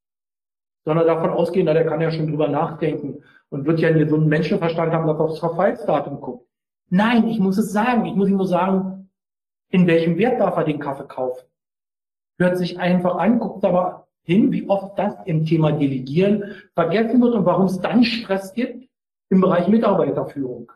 sondern 0.85 1.07
davon 1.07 1.31
ausgehen, 1.31 1.67
na, 1.67 1.75
der 1.75 1.87
kann 1.87 2.01
ja 2.01 2.11
schon 2.11 2.27
drüber 2.27 2.49
nachdenken 2.49 3.23
und 3.51 3.67
wird 3.67 3.81
ja 3.81 3.89
einen 3.89 4.29
Menschenverstand 4.29 4.93
haben, 4.93 5.07
dass 5.07 5.19
er 5.19 5.25
aufs 5.25 5.39
Verfallsdatum 5.39 6.21
guckt. 6.21 6.49
Nein, 6.89 7.29
ich 7.29 7.39
muss 7.39 7.59
es 7.59 7.73
sagen. 7.73 8.07
Ich 8.07 8.15
muss 8.15 8.29
ihm 8.29 8.37
nur 8.37 8.47
sagen, 8.47 9.11
in 9.69 9.87
welchem 9.87 10.17
Wert 10.19 10.41
darf 10.41 10.57
er 10.57 10.65
den 10.65 10.79
Kaffee 10.79 11.07
kaufen. 11.07 11.47
Hört 12.39 12.57
sich 12.57 12.79
einfach 12.79 13.17
an, 13.17 13.39
guckt 13.39 13.65
aber 13.65 14.04
hin, 14.25 14.51
wie 14.53 14.69
oft 14.69 14.99
das 14.99 15.15
im 15.27 15.45
Thema 15.45 15.73
Delegieren 15.73 16.55
vergessen 16.75 17.21
wird 17.23 17.35
und 17.35 17.45
warum 17.45 17.67
es 17.67 17.81
dann 17.81 18.05
Stress 18.05 18.53
gibt 18.53 18.89
im 19.31 19.41
Bereich 19.41 19.69
Mitarbeiterführung. 19.69 20.73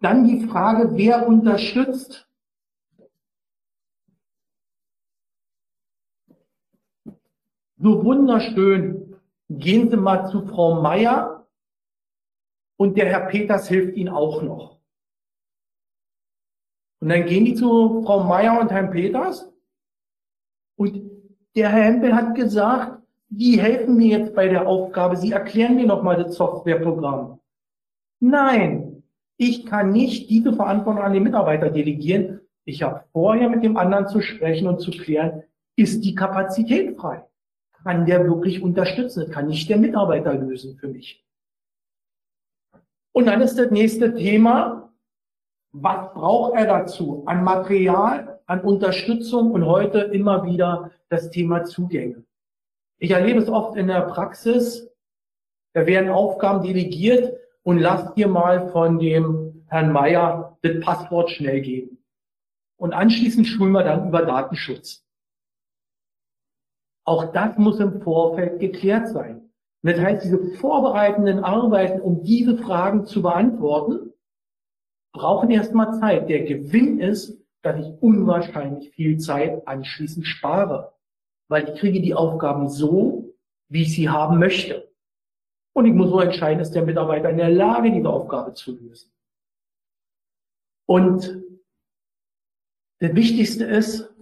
Dann 0.00 0.26
die 0.26 0.46
Frage, 0.46 0.96
wer 0.96 1.28
unterstützt? 1.28 2.28
So 7.76 8.04
wunderschön. 8.04 9.16
Gehen 9.48 9.90
Sie 9.90 9.96
mal 9.96 10.26
zu 10.30 10.46
Frau 10.46 10.80
Meier 10.80 11.46
und 12.78 12.96
der 12.96 13.06
Herr 13.06 13.26
Peters 13.26 13.68
hilft 13.68 13.96
Ihnen 13.96 14.08
auch 14.08 14.42
noch. 14.42 14.80
Und 17.00 17.08
dann 17.08 17.26
gehen 17.26 17.44
die 17.44 17.54
zu 17.54 18.02
Frau 18.04 18.24
Meier 18.24 18.60
und 18.60 18.70
Herrn 18.70 18.90
Peters 18.90 19.51
und 20.76 21.10
der 21.54 21.68
Herr 21.68 21.84
Hempel 21.84 22.14
hat 22.14 22.34
gesagt, 22.34 23.02
die 23.28 23.60
helfen 23.60 23.96
mir 23.96 24.18
jetzt 24.18 24.34
bei 24.34 24.48
der 24.48 24.66
Aufgabe, 24.66 25.16
Sie 25.16 25.32
erklären 25.32 25.76
mir 25.76 25.86
nochmal 25.86 26.22
das 26.22 26.34
Softwareprogramm. 26.34 27.40
Nein, 28.20 29.02
ich 29.36 29.66
kann 29.66 29.90
nicht 29.90 30.30
diese 30.30 30.52
Verantwortung 30.52 31.02
an 31.02 31.12
den 31.12 31.22
Mitarbeiter 31.22 31.70
delegieren. 31.70 32.40
Ich 32.64 32.82
habe 32.82 33.04
vorher 33.12 33.48
mit 33.48 33.64
dem 33.64 33.76
anderen 33.76 34.06
zu 34.06 34.20
sprechen 34.20 34.68
und 34.68 34.80
zu 34.80 34.90
klären, 34.90 35.42
ist 35.76 36.04
die 36.04 36.14
Kapazität 36.14 36.96
frei? 36.96 37.24
Kann 37.82 38.06
der 38.06 38.24
wirklich 38.24 38.62
unterstützen? 38.62 39.24
Das 39.24 39.30
kann 39.30 39.48
nicht 39.48 39.68
der 39.68 39.78
Mitarbeiter 39.78 40.34
lösen 40.34 40.76
für 40.76 40.88
mich. 40.88 41.24
Und 43.12 43.26
dann 43.26 43.40
ist 43.40 43.58
das 43.58 43.70
nächste 43.70 44.14
Thema, 44.14 44.92
was 45.72 46.12
braucht 46.12 46.54
er 46.54 46.66
dazu? 46.66 47.24
An 47.26 47.42
Material, 47.42 48.31
an 48.52 48.60
Unterstützung 48.60 49.50
und 49.52 49.64
heute 49.64 49.98
immer 49.98 50.44
wieder 50.44 50.90
das 51.08 51.30
Thema 51.30 51.64
Zugänge. 51.64 52.22
Ich 52.98 53.10
erlebe 53.10 53.40
es 53.40 53.48
oft 53.48 53.78
in 53.78 53.86
der 53.86 54.02
Praxis, 54.02 54.90
da 55.72 55.86
werden 55.86 56.10
Aufgaben 56.10 56.62
delegiert, 56.62 57.34
und 57.62 57.78
lasst 57.78 58.14
dir 58.16 58.28
mal 58.28 58.68
von 58.70 58.98
dem 58.98 59.64
Herrn 59.68 59.92
Meier 59.92 60.58
das 60.62 60.80
Passwort 60.80 61.30
schnell 61.30 61.62
geben. 61.62 62.04
Und 62.76 62.92
anschließend 62.92 63.46
schulen 63.46 63.72
wir 63.72 63.84
dann 63.84 64.08
über 64.08 64.26
Datenschutz. 64.26 65.02
Auch 67.06 67.32
das 67.32 67.56
muss 67.56 67.80
im 67.80 68.02
Vorfeld 68.02 68.60
geklärt 68.60 69.08
sein. 69.08 69.50
Und 69.82 69.92
das 69.92 69.98
heißt, 69.98 70.24
diese 70.24 70.56
vorbereitenden 70.56 71.42
Arbeiten, 71.42 72.02
um 72.02 72.22
diese 72.22 72.58
Fragen 72.58 73.06
zu 73.06 73.22
beantworten, 73.22 74.12
brauchen 75.14 75.50
erstmal 75.50 75.98
Zeit. 76.00 76.28
Der 76.28 76.42
Gewinn 76.42 77.00
ist, 77.00 77.41
dass 77.62 77.78
ich 77.78 78.02
unwahrscheinlich 78.02 78.90
viel 78.90 79.18
Zeit 79.18 79.66
anschließend 79.66 80.26
spare, 80.26 80.94
weil 81.48 81.68
ich 81.68 81.80
kriege 81.80 82.00
die 82.00 82.14
Aufgaben 82.14 82.68
so, 82.68 83.34
wie 83.68 83.82
ich 83.82 83.94
sie 83.94 84.08
haben 84.08 84.38
möchte. 84.38 84.92
Und 85.74 85.86
ich 85.86 85.94
muss 85.94 86.10
so 86.10 86.20
entscheiden, 86.20 86.60
ist 86.60 86.72
der 86.72 86.84
Mitarbeiter 86.84 87.30
in 87.30 87.38
der 87.38 87.50
Lage, 87.50 87.90
diese 87.90 88.08
Aufgabe 88.08 88.52
zu 88.52 88.76
lösen. 88.76 89.10
Und 90.86 91.42
das 93.00 93.14
Wichtigste 93.14 93.64
ist, 93.64 94.12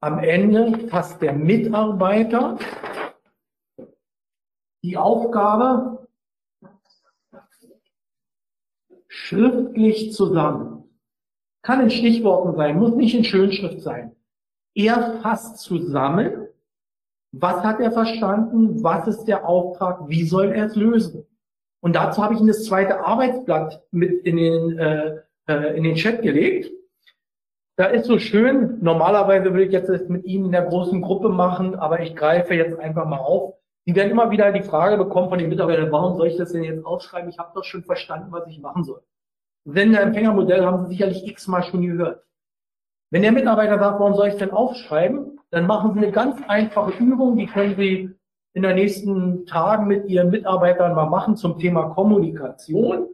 am 0.00 0.18
Ende 0.18 0.88
fasst 0.88 1.22
der 1.22 1.32
Mitarbeiter 1.32 2.58
die 4.84 4.96
Aufgabe 4.96 6.08
schriftlich 9.08 10.12
zusammen. 10.12 10.81
Kann 11.62 11.80
in 11.80 11.90
Stichworten 11.90 12.56
sein, 12.56 12.78
muss 12.78 12.94
nicht 12.94 13.14
in 13.14 13.24
Schönschrift 13.24 13.80
sein. 13.80 14.16
Er 14.74 15.20
fasst 15.22 15.58
zusammen, 15.58 16.48
was 17.32 17.62
hat 17.62 17.80
er 17.80 17.92
verstanden, 17.92 18.82
was 18.82 19.06
ist 19.06 19.24
der 19.24 19.48
Auftrag, 19.48 20.08
wie 20.08 20.24
soll 20.24 20.52
er 20.52 20.66
es 20.66 20.76
lösen. 20.76 21.24
Und 21.80 21.94
dazu 21.94 22.22
habe 22.22 22.34
ich 22.34 22.40
Ihnen 22.40 22.48
das 22.48 22.64
zweite 22.64 23.04
Arbeitsblatt 23.04 23.82
mit 23.90 24.24
in 24.24 24.36
den, 24.36 24.78
äh, 24.78 25.16
äh, 25.48 25.76
in 25.76 25.82
den 25.82 25.94
Chat 25.96 26.22
gelegt. 26.22 26.70
Da 27.76 27.86
ist 27.86 28.06
so 28.06 28.18
schön, 28.18 28.78
normalerweise 28.82 29.44
würde 29.44 29.64
ich 29.64 29.72
jetzt 29.72 29.88
das 29.88 30.08
mit 30.08 30.24
Ihnen 30.24 30.46
in 30.46 30.52
der 30.52 30.62
großen 30.62 31.00
Gruppe 31.00 31.30
machen, 31.30 31.74
aber 31.74 32.00
ich 32.00 32.14
greife 32.14 32.54
jetzt 32.54 32.78
einfach 32.78 33.06
mal 33.06 33.18
auf. 33.18 33.54
Sie 33.84 33.94
werden 33.96 34.10
immer 34.10 34.30
wieder 34.30 34.52
die 34.52 34.62
Frage 34.62 34.96
bekommen 34.96 35.28
von 35.28 35.38
den 35.38 35.48
Mitarbeitern, 35.48 35.90
warum 35.90 36.16
soll 36.16 36.28
ich 36.28 36.36
das 36.36 36.52
denn 36.52 36.62
jetzt 36.62 36.84
ausschreiben? 36.84 37.30
Ich 37.30 37.38
habe 37.38 37.50
doch 37.54 37.64
schon 37.64 37.82
verstanden, 37.82 38.30
was 38.30 38.46
ich 38.46 38.60
machen 38.60 38.84
soll. 38.84 39.02
Sender-Empfängermodell 39.64 40.64
haben 40.64 40.84
Sie 40.84 40.92
sicherlich 40.92 41.26
x-mal 41.26 41.62
schon 41.62 41.82
gehört. 41.82 42.24
Wenn 43.10 43.22
der 43.22 43.32
Mitarbeiter 43.32 43.78
sagt, 43.78 44.00
warum 44.00 44.14
soll 44.14 44.28
ich 44.28 44.36
denn 44.36 44.50
aufschreiben, 44.50 45.38
dann 45.50 45.66
machen 45.66 45.92
Sie 45.92 45.98
eine 45.98 46.10
ganz 46.10 46.40
einfache 46.48 46.92
Übung, 47.02 47.36
die 47.36 47.46
können 47.46 47.76
Sie 47.76 48.10
in 48.54 48.62
den 48.62 48.74
nächsten 48.74 49.46
Tagen 49.46 49.86
mit 49.86 50.08
Ihren 50.08 50.30
Mitarbeitern 50.30 50.94
mal 50.94 51.06
machen 51.06 51.36
zum 51.36 51.58
Thema 51.58 51.90
Kommunikation. 51.90 53.08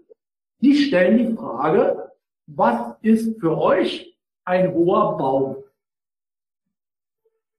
Sie 0.60 0.74
stellen 0.74 1.18
die 1.18 1.36
Frage, 1.36 2.12
was 2.46 2.96
ist 3.02 3.40
für 3.40 3.56
euch 3.58 4.16
ein 4.44 4.72
hoher 4.72 5.16
Baum? 5.16 5.56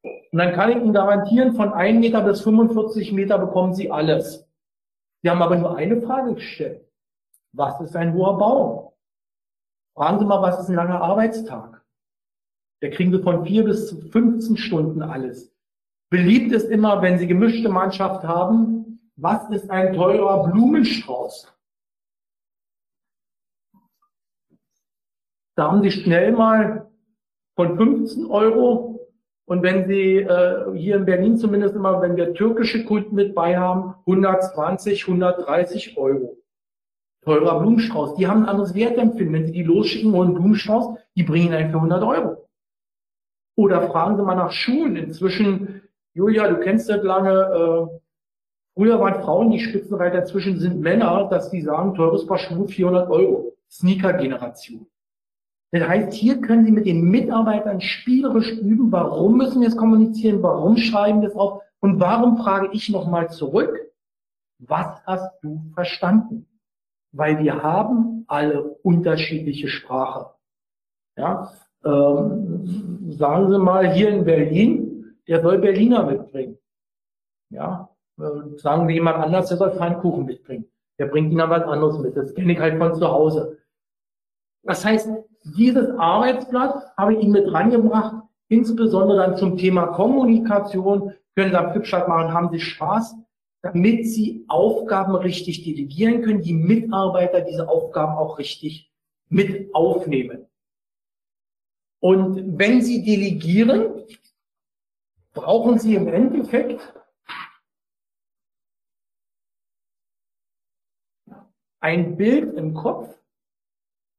Und 0.03 0.37
dann 0.37 0.53
kann 0.53 0.71
ich 0.71 0.77
Ihnen 0.77 0.93
garantieren, 0.93 1.53
von 1.55 1.73
1 1.73 1.99
Meter 1.99 2.21
bis 2.21 2.41
45 2.41 3.11
Meter 3.13 3.37
bekommen 3.37 3.73
Sie 3.73 3.91
alles. 3.91 4.47
Sie 5.21 5.29
haben 5.29 5.41
aber 5.41 5.57
nur 5.57 5.75
eine 5.75 6.01
Frage 6.01 6.35
gestellt. 6.35 6.88
Was 7.53 7.81
ist 7.81 7.95
ein 7.95 8.13
hoher 8.13 8.37
Baum? 8.37 8.93
Fragen 9.95 10.19
Sie 10.19 10.25
mal, 10.25 10.41
was 10.41 10.59
ist 10.59 10.69
ein 10.69 10.75
langer 10.75 11.01
Arbeitstag? 11.01 11.83
Da 12.81 12.89
kriegen 12.89 13.11
Sie 13.11 13.21
von 13.21 13.45
vier 13.45 13.65
bis 13.65 13.91
15 14.11 14.55
Stunden 14.57 15.01
alles. 15.01 15.53
Beliebt 16.09 16.51
ist 16.51 16.69
immer, 16.69 17.01
wenn 17.01 17.19
Sie 17.19 17.27
gemischte 17.27 17.69
Mannschaft 17.69 18.23
haben, 18.23 19.11
was 19.15 19.49
ist 19.49 19.69
ein 19.69 19.93
teurer 19.93 20.49
Blumenstrauß? 20.49 21.53
Da 25.55 25.71
haben 25.71 25.83
Sie 25.83 25.91
schnell 25.91 26.31
mal 26.31 26.89
von 27.57 27.75
15 27.75 28.25
Euro 28.27 29.09
und 29.45 29.61
wenn 29.61 29.87
Sie 29.87 30.19
äh, 30.19 30.77
hier 30.77 30.95
in 30.95 31.05
Berlin 31.05 31.37
zumindest 31.37 31.75
immer, 31.75 32.01
wenn 32.01 32.15
wir 32.15 32.33
türkische 32.33 32.85
Kunden 32.85 33.15
mit 33.15 33.35
bei 33.35 33.57
haben, 33.57 33.95
120, 34.05 35.05
130 35.05 35.97
Euro 35.97 36.37
teurer 37.29 37.59
Blumenstrauß. 37.59 38.15
Die 38.15 38.27
haben 38.27 38.43
ein 38.43 38.49
anderes 38.49 38.73
Wertempfinden. 38.73 39.33
Wenn 39.33 39.45
Sie 39.45 39.51
die 39.51 39.63
losschicken 39.63 40.11
wollen, 40.11 40.33
Blumenstrauß, 40.33 40.97
die 41.15 41.23
bringen 41.23 41.53
einen 41.53 41.69
für 41.69 41.77
100 41.77 42.03
Euro. 42.03 42.47
Oder 43.55 43.89
fragen 43.89 44.17
Sie 44.17 44.23
mal 44.23 44.35
nach 44.35 44.51
Schuhen. 44.51 44.95
Inzwischen, 44.95 45.81
Julia, 46.13 46.47
du 46.47 46.59
kennst 46.59 46.89
das 46.89 47.03
lange, 47.03 47.31
äh, 47.31 47.99
früher 48.73 48.99
waren 48.99 49.21
Frauen 49.21 49.51
die 49.51 49.59
Spitzenreiter, 49.59 50.21
inzwischen 50.21 50.59
sind 50.59 50.79
Männer, 50.79 51.27
dass 51.29 51.51
die 51.51 51.61
sagen, 51.61 51.93
teures 51.93 52.25
Paar 52.25 52.39
Schuhe 52.39 52.67
400 52.67 53.09
Euro. 53.09 53.53
Sneaker-Generation. 53.69 54.87
Das 55.71 55.87
heißt, 55.87 56.13
hier 56.13 56.41
können 56.41 56.65
Sie 56.65 56.71
mit 56.71 56.87
den 56.87 57.03
Mitarbeitern 57.03 57.79
spielerisch 57.79 58.51
üben, 58.53 58.91
warum 58.91 59.37
müssen 59.37 59.61
wir 59.61 59.67
es 59.67 59.77
kommunizieren, 59.77 60.41
warum 60.41 60.77
schreiben 60.77 61.21
wir 61.21 61.29
es 61.29 61.35
auf 61.35 61.61
und 61.79 61.99
warum 61.99 62.37
frage 62.37 62.69
ich 62.73 62.89
nochmal 62.89 63.29
zurück, 63.29 63.77
was 64.57 65.01
hast 65.05 65.31
du 65.43 65.61
verstanden? 65.75 66.48
Weil 67.11 67.39
wir 67.39 67.63
haben 67.63 68.25
alle 68.27 68.63
unterschiedliche 68.83 69.67
Sprache. 69.67 70.31
Ja, 71.17 71.51
ähm, 71.83 73.11
sagen 73.11 73.49
Sie 73.49 73.59
mal 73.59 73.91
hier 73.91 74.09
in 74.09 74.23
Berlin, 74.23 75.15
der 75.27 75.41
soll 75.41 75.59
Berliner 75.59 76.03
mitbringen. 76.03 76.57
Ja, 77.49 77.89
äh, 78.19 78.57
sagen 78.57 78.87
wir 78.87 78.95
jemand 78.95 79.17
anders, 79.17 79.49
der 79.49 79.57
soll 79.57 79.71
Pfannkuchen 79.71 80.25
mitbringen. 80.25 80.65
Der 80.97 81.07
bringt 81.07 81.31
Ihnen 81.31 81.49
was 81.49 81.63
anderes 81.63 81.97
mit. 81.99 82.15
Das 82.15 82.33
kenne 82.33 82.53
ich 82.53 82.59
halt 82.59 82.77
von 82.77 82.93
zu 82.95 83.07
Hause. 83.07 83.57
Das 84.63 84.83
heißt, 84.83 85.09
dieses 85.57 85.89
Arbeitsblatt 85.97 86.95
habe 86.97 87.13
ich 87.13 87.23
Ihnen 87.23 87.31
mit 87.31 87.51
reingebracht, 87.51 88.23
insbesondere 88.49 89.17
dann 89.17 89.37
zum 89.37 89.57
Thema 89.57 89.87
Kommunikation. 89.87 91.13
Können 91.35 91.51
Sie 91.51 91.57
am 91.57 91.71
Flipchart 91.71 92.07
machen, 92.07 92.33
haben 92.33 92.49
Sie 92.49 92.59
Spaß 92.59 93.15
damit 93.61 94.07
sie 94.07 94.45
Aufgaben 94.47 95.15
richtig 95.15 95.63
delegieren 95.63 96.21
können, 96.21 96.41
die 96.41 96.53
Mitarbeiter 96.53 97.41
diese 97.41 97.67
Aufgaben 97.67 98.13
auch 98.17 98.37
richtig 98.37 98.91
mit 99.27 99.73
aufnehmen. 99.73 100.47
Und 102.01 102.57
wenn 102.57 102.81
sie 102.81 103.03
delegieren, 103.03 104.05
brauchen 105.33 105.77
sie 105.79 105.95
im 105.95 106.07
Endeffekt 106.07 106.93
ein 111.81 112.17
Bild 112.17 112.55
im 112.55 112.73
Kopf, 112.73 113.17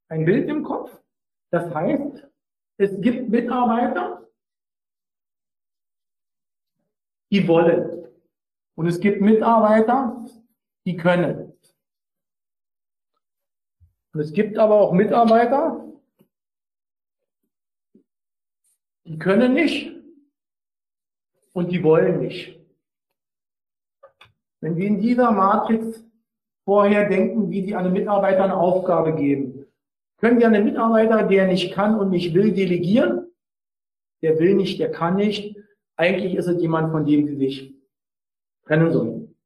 ein 0.08 0.24
Bild 0.24 0.48
im 0.48 0.62
Kopf. 0.62 1.02
Das 1.50 1.74
heißt, 1.74 2.28
es 2.78 3.00
gibt 3.00 3.28
Mitarbeiter, 3.28 4.28
die 7.30 7.46
wollen. 7.46 7.99
Und 8.80 8.86
es 8.86 8.98
gibt 8.98 9.20
Mitarbeiter, 9.20 10.24
die 10.86 10.96
können. 10.96 11.52
Und 14.14 14.20
es 14.20 14.32
gibt 14.32 14.56
aber 14.56 14.80
auch 14.80 14.94
Mitarbeiter, 14.94 15.86
die 19.04 19.18
können 19.18 19.52
nicht 19.52 19.94
und 21.52 21.70
die 21.70 21.82
wollen 21.82 22.20
nicht. 22.20 22.58
Wenn 24.62 24.76
wir 24.78 24.86
in 24.86 24.98
dieser 24.98 25.30
Matrix 25.30 26.02
vorher 26.64 27.06
denken, 27.06 27.50
wie 27.50 27.66
Sie 27.66 27.76
einem 27.76 27.92
Mitarbeiter 27.92 28.44
eine 28.44 28.56
Aufgabe 28.56 29.14
geben, 29.14 29.66
können 30.16 30.38
wir 30.38 30.46
einen 30.46 30.64
Mitarbeiter, 30.64 31.24
der 31.24 31.48
nicht 31.48 31.74
kann 31.74 32.00
und 32.00 32.08
nicht 32.08 32.32
will, 32.32 32.54
delegieren? 32.54 33.30
Der 34.22 34.38
will 34.38 34.54
nicht, 34.54 34.80
der 34.80 34.90
kann 34.90 35.16
nicht. 35.16 35.54
Eigentlich 35.96 36.34
ist 36.34 36.46
es 36.46 36.62
jemand, 36.62 36.92
von 36.92 37.04
dem 37.04 37.26
Sie 37.26 37.36
sich 37.36 37.79
trennen 38.70 38.92
sollen. 38.92 39.36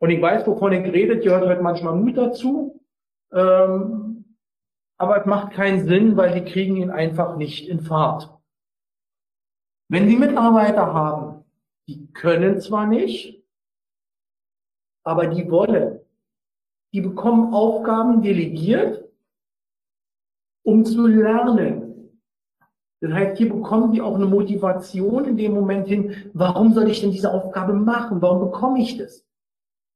Und 0.00 0.10
ich 0.10 0.20
weiß, 0.20 0.46
wovon 0.46 0.72
ich 0.72 0.92
redet, 0.92 1.22
gehört 1.22 1.46
halt 1.46 1.62
manchmal 1.62 1.94
Mut 1.94 2.16
dazu. 2.16 2.80
Ähm, 3.32 4.36
aber 4.98 5.20
es 5.20 5.26
macht 5.26 5.52
keinen 5.52 5.86
Sinn, 5.86 6.16
weil 6.16 6.40
die 6.40 6.50
kriegen 6.50 6.76
ihn 6.76 6.90
einfach 6.90 7.36
nicht 7.36 7.68
in 7.68 7.80
Fahrt. 7.80 8.30
Wenn 9.90 10.08
Sie 10.08 10.16
Mitarbeiter 10.16 10.94
haben, 10.94 11.44
die 11.86 12.10
können 12.12 12.60
zwar 12.60 12.86
nicht, 12.86 13.44
aber 15.04 15.26
die 15.26 15.50
wollen. 15.50 16.00
Die 16.94 17.02
bekommen 17.02 17.52
Aufgaben 17.52 18.22
delegiert, 18.22 19.04
um 20.64 20.84
zu 20.84 21.06
lernen. 21.06 21.83
Das 23.04 23.12
heißt, 23.12 23.36
hier 23.36 23.52
bekommen 23.52 23.92
die 23.92 24.00
auch 24.00 24.14
eine 24.14 24.24
Motivation 24.24 25.26
in 25.26 25.36
dem 25.36 25.52
Moment 25.52 25.86
hin, 25.86 26.30
warum 26.32 26.72
soll 26.72 26.88
ich 26.88 27.02
denn 27.02 27.10
diese 27.10 27.30
Aufgabe 27.30 27.74
machen? 27.74 28.22
Warum 28.22 28.50
bekomme 28.50 28.80
ich 28.80 28.96
das? 28.96 29.26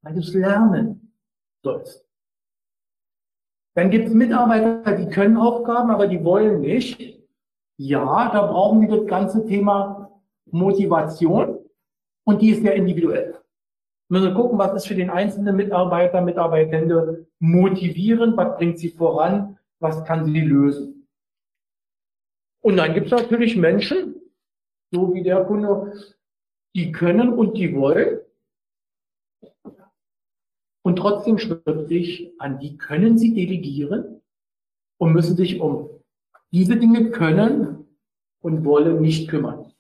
Weil 0.03 0.13
du 0.13 0.21
es 0.21 0.35
lernen 0.35 1.15
sollst. 1.65 2.07
Dann 3.75 3.89
gibt 3.89 4.09
es 4.09 4.13
Mitarbeiter, 4.13 4.95
die 4.95 5.09
können 5.09 5.39
Aufgaben, 5.39 5.91
aber 5.91 6.07
die 6.07 6.23
wollen 6.23 6.61
nicht. 6.61 7.19
Ja, 7.79 8.31
da 8.31 8.47
brauchen 8.47 8.83
wir 8.83 8.95
das 8.95 9.07
ganze 9.07 9.47
Thema 9.47 10.11
Motivation 10.51 11.61
und 12.27 12.43
die 12.43 12.51
ist 12.51 12.63
ja 12.63 12.73
individuell. 12.73 13.39
Wir 14.11 14.21
müssen 14.21 14.35
gucken, 14.35 14.59
was 14.59 14.75
ist 14.75 14.87
für 14.87 14.95
den 14.95 15.09
einzelnen 15.09 15.57
Mitarbeiter, 15.57 16.21
Mitarbeitende 16.21 17.27
motivierend, 17.39 18.37
was 18.37 18.59
bringt 18.59 18.79
sie 18.79 18.91
voran, 18.91 19.57
was 19.81 20.05
kann 20.05 20.27
sie 20.27 20.41
lösen. 20.43 20.98
Und 22.61 22.77
dann 22.77 22.95
gibt 22.95 23.07
es 23.07 23.13
natürlich 23.13 23.57
Menschen, 23.57 24.15
so 24.91 25.15
wie 25.15 25.23
der 25.23 25.45
Kunde, 25.45 25.93
die 26.75 26.93
können 26.93 27.33
und 27.33 27.57
die 27.57 27.75
wollen. 27.75 28.21
Und 30.83 30.97
trotzdem 30.97 31.39
schriftlich, 31.39 32.33
an 32.39 32.59
die 32.59 32.79
können 32.79 33.19
sie 33.19 33.35
delegieren 33.35 34.23
und 34.99 35.13
müssen 35.13 35.37
sich 35.37 35.61
um 35.61 35.91
diese 36.51 36.77
Dinge 36.77 37.11
können 37.11 37.87
und 38.41 38.65
wollen 38.65 39.01
nicht 39.01 39.29
kümmern. 39.29 39.73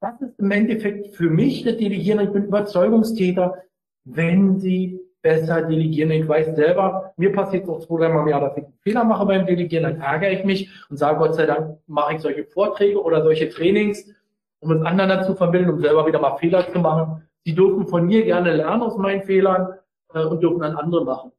Das 0.00 0.20
ist 0.20 0.38
im 0.38 0.50
Endeffekt 0.50 1.16
für 1.16 1.30
mich 1.30 1.64
das 1.64 1.76
Delegieren. 1.76 2.20
Ich 2.20 2.30
bin 2.30 2.44
Überzeugungstäter, 2.44 3.64
wenn 4.04 4.60
Sie 4.60 5.00
besser 5.22 5.62
delegieren. 5.62 6.10
Ich 6.10 6.28
weiß 6.28 6.54
selber, 6.54 7.12
mir 7.16 7.32
passiert 7.32 7.64
es 7.64 7.68
auch 7.68 7.80
zwei, 7.80 7.98
dreimal 7.98 8.22
im 8.22 8.28
Jahr, 8.28 8.40
dass 8.40 8.56
ich 8.56 8.64
einen 8.64 8.78
Fehler 8.82 9.04
mache 9.04 9.26
beim 9.26 9.46
Delegieren, 9.46 9.84
dann 9.84 10.00
ärgere 10.00 10.32
ich 10.32 10.44
mich 10.44 10.70
und 10.88 10.96
sage, 10.96 11.18
Gott 11.18 11.34
sei 11.34 11.46
Dank 11.46 11.78
mache 11.86 12.14
ich 12.14 12.20
solche 12.20 12.44
Vorträge 12.44 13.02
oder 13.02 13.22
solche 13.22 13.48
Trainings, 13.48 14.12
um 14.60 14.72
es 14.72 14.82
anderen 14.82 15.10
dazu 15.10 15.34
vermitteln, 15.34 15.70
um 15.70 15.80
selber 15.80 16.06
wieder 16.06 16.20
mal 16.20 16.36
Fehler 16.36 16.70
zu 16.72 16.78
machen. 16.78 17.28
Sie 17.44 17.54
dürfen 17.54 17.86
von 17.86 18.06
mir 18.06 18.24
gerne 18.24 18.54
lernen 18.54 18.82
aus 18.82 18.96
meinen 18.96 19.22
Fehlern 19.22 19.74
äh, 20.14 20.24
und 20.24 20.42
dürfen 20.42 20.60
dann 20.60 20.76
andere 20.76 21.04
machen. 21.04 21.32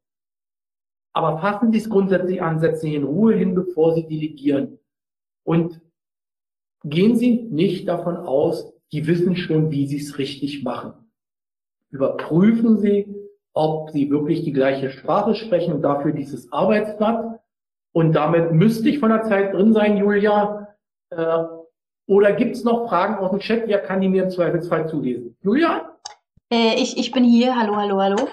Aber 1.14 1.40
fassen 1.40 1.72
Sie 1.72 1.80
es 1.80 1.90
grundsätzlich 1.90 2.42
an, 2.42 2.60
setzen 2.60 2.88
Sie 2.88 2.96
in 2.96 3.04
Ruhe 3.04 3.34
hin, 3.34 3.56
bevor 3.56 3.94
Sie 3.94 4.08
delegieren. 4.08 4.80
Und 5.44 5.82
gehen 6.84 7.16
Sie 7.16 7.42
nicht 7.50 7.88
davon 7.88 8.18
aus, 8.18 8.72
die 8.92 9.08
wissen 9.08 9.36
schon, 9.36 9.72
wie 9.72 9.88
Sie 9.88 9.98
es 9.98 10.18
richtig 10.18 10.64
machen. 10.64 10.94
Überprüfen 11.90 12.78
Sie, 12.78 13.19
ob 13.54 13.90
Sie 13.92 14.10
wirklich 14.10 14.44
die 14.44 14.54
gleiche 14.54 14.90
Sprache 14.90 15.36
sprechen 15.36 15.74
und 15.74 15.82
dafür 15.82 16.12
dieses 16.12 16.52
Arbeitsblatt. 16.52 17.40
Und 17.92 18.14
damit 18.14 18.52
müsste 18.52 18.90
ich 18.90 19.00
von 19.00 19.10
der 19.10 19.24
Zeit 19.24 19.54
drin 19.54 19.74
sein, 19.74 19.98
Julia. 19.98 20.68
Äh, 21.10 21.44
oder 22.08 22.34
gibt 22.34 22.56
es 22.56 22.64
noch 22.64 22.88
Fragen 22.88 23.16
aus 23.16 23.32
dem 23.32 23.40
Chat? 23.40 23.68
Wer 23.68 23.80
kann 23.80 24.02
die 24.02 24.10
mir 24.10 24.24
im 24.24 24.30
Zweifelsfall 24.30 24.88
zulesen? 24.88 25.38
Julia? 25.42 25.98
Äh, 26.52 26.76
ich, 26.76 26.98
ich 26.98 27.12
bin 27.12 27.24
hier. 27.24 27.56
Hallo, 27.56 27.76
hallo, 27.76 28.02
hallo. 28.02 28.28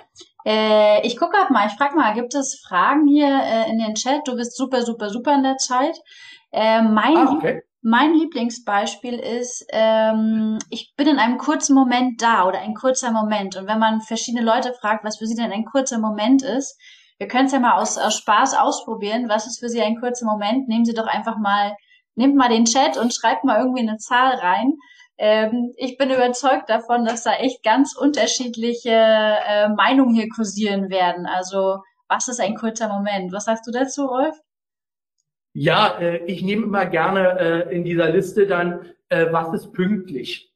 Äh, 0.46 1.06
ich 1.06 1.18
gucke 1.18 1.36
gerade 1.36 1.52
mal. 1.52 1.66
Ich 1.66 1.74
frage 1.74 1.96
mal, 1.96 2.14
gibt 2.14 2.34
es 2.34 2.62
Fragen 2.66 3.06
hier 3.06 3.26
äh, 3.28 3.70
in 3.70 3.78
den 3.78 3.94
Chat? 3.94 4.26
Du 4.26 4.36
bist 4.36 4.56
super, 4.56 4.82
super, 4.82 5.10
super 5.10 5.34
in 5.34 5.42
der 5.42 5.56
Zeit. 5.56 6.00
Äh, 6.52 6.82
mein, 6.82 7.16
ah, 7.16 7.34
okay. 7.36 7.62
Mein 7.88 8.14
Lieblingsbeispiel 8.14 9.14
ist, 9.14 9.64
ähm, 9.70 10.58
ich 10.70 10.92
bin 10.96 11.06
in 11.06 11.20
einem 11.20 11.38
kurzen 11.38 11.72
Moment 11.72 12.20
da 12.20 12.44
oder 12.48 12.58
ein 12.58 12.74
kurzer 12.74 13.12
Moment. 13.12 13.54
Und 13.54 13.68
wenn 13.68 13.78
man 13.78 14.00
verschiedene 14.00 14.44
Leute 14.44 14.74
fragt, 14.74 15.04
was 15.04 15.18
für 15.18 15.26
sie 15.28 15.36
denn 15.36 15.52
ein 15.52 15.64
kurzer 15.64 15.98
Moment 15.98 16.42
ist, 16.42 16.76
wir 17.18 17.28
können 17.28 17.46
es 17.46 17.52
ja 17.52 17.60
mal 17.60 17.80
aus, 17.80 17.96
aus 17.96 18.16
Spaß 18.16 18.54
ausprobieren. 18.54 19.28
Was 19.28 19.46
ist 19.46 19.60
für 19.60 19.68
Sie 19.68 19.80
ein 19.80 20.00
kurzer 20.00 20.26
Moment? 20.26 20.66
Nehmen 20.66 20.84
Sie 20.84 20.94
doch 20.94 21.06
einfach 21.06 21.38
mal, 21.38 21.76
nehmt 22.16 22.34
mal 22.34 22.48
den 22.48 22.64
Chat 22.64 22.96
und 22.96 23.14
schreibt 23.14 23.44
mal 23.44 23.60
irgendwie 23.60 23.88
eine 23.88 23.98
Zahl 23.98 24.34
rein. 24.34 24.74
Ähm, 25.16 25.72
ich 25.76 25.96
bin 25.96 26.10
überzeugt 26.10 26.68
davon, 26.68 27.04
dass 27.04 27.22
da 27.22 27.34
echt 27.34 27.62
ganz 27.62 27.96
unterschiedliche 27.96 28.90
äh, 28.90 29.68
Meinungen 29.68 30.14
hier 30.14 30.28
kursieren 30.28 30.90
werden. 30.90 31.24
Also, 31.24 31.78
was 32.08 32.26
ist 32.26 32.40
ein 32.40 32.56
kurzer 32.56 32.88
Moment? 32.88 33.32
Was 33.32 33.44
sagst 33.44 33.64
du 33.66 33.70
dazu, 33.70 34.06
Rolf? 34.06 34.36
Ja, 35.58 35.98
äh, 35.98 36.18
ich 36.26 36.42
nehme 36.42 36.64
immer 36.64 36.84
gerne 36.84 37.40
äh, 37.70 37.74
in 37.74 37.82
dieser 37.82 38.10
Liste 38.10 38.46
dann, 38.46 38.90
äh, 39.08 39.32
was 39.32 39.54
ist 39.54 39.72
pünktlich? 39.72 40.52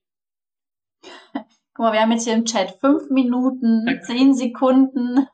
Guck 1.32 1.78
mal, 1.78 1.94
wir 1.94 2.02
haben 2.02 2.12
jetzt 2.12 2.24
hier 2.24 2.34
im 2.34 2.44
Chat 2.44 2.72
fünf 2.80 3.08
Minuten, 3.08 3.86
zehn 4.02 4.34
Sekunden. 4.34 5.26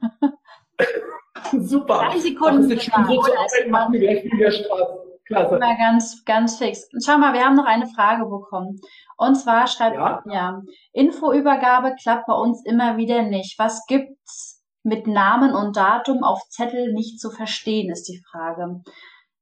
Super. 1.50 2.10
Drei 2.10 2.18
Sekunden. 2.20 2.68
Das 2.68 2.78
ist 2.78 2.84
schon 2.94 3.06
so 3.06 3.20
zur 3.20 3.36
Arbeit, 3.36 3.68
machen 3.68 3.92
wir 3.92 4.00
gleich 4.00 4.24
wieder 4.24 4.52
Straße. 4.52 4.98
Klasse. 5.24 5.58
Mal 5.58 5.76
ganz, 5.76 6.24
ganz 6.24 6.58
fix. 6.58 6.88
Schau 7.04 7.18
mal, 7.18 7.34
wir 7.34 7.44
haben 7.44 7.56
noch 7.56 7.66
eine 7.66 7.88
Frage 7.88 8.24
bekommen. 8.26 8.80
Und 9.16 9.34
zwar 9.34 9.66
schreibt, 9.66 9.96
ja, 9.96 10.22
ja 10.30 10.62
Infoübergabe 10.92 11.96
klappt 12.00 12.26
bei 12.26 12.34
uns 12.34 12.64
immer 12.64 12.96
wieder 12.98 13.22
nicht. 13.22 13.58
Was 13.58 13.84
gibt's 13.86 14.62
mit 14.84 15.08
Namen 15.08 15.56
und 15.56 15.76
Datum 15.76 16.22
auf 16.22 16.40
Zettel 16.50 16.92
nicht 16.92 17.18
zu 17.18 17.32
verstehen, 17.32 17.90
ist 17.90 18.04
die 18.04 18.22
Frage. 18.30 18.84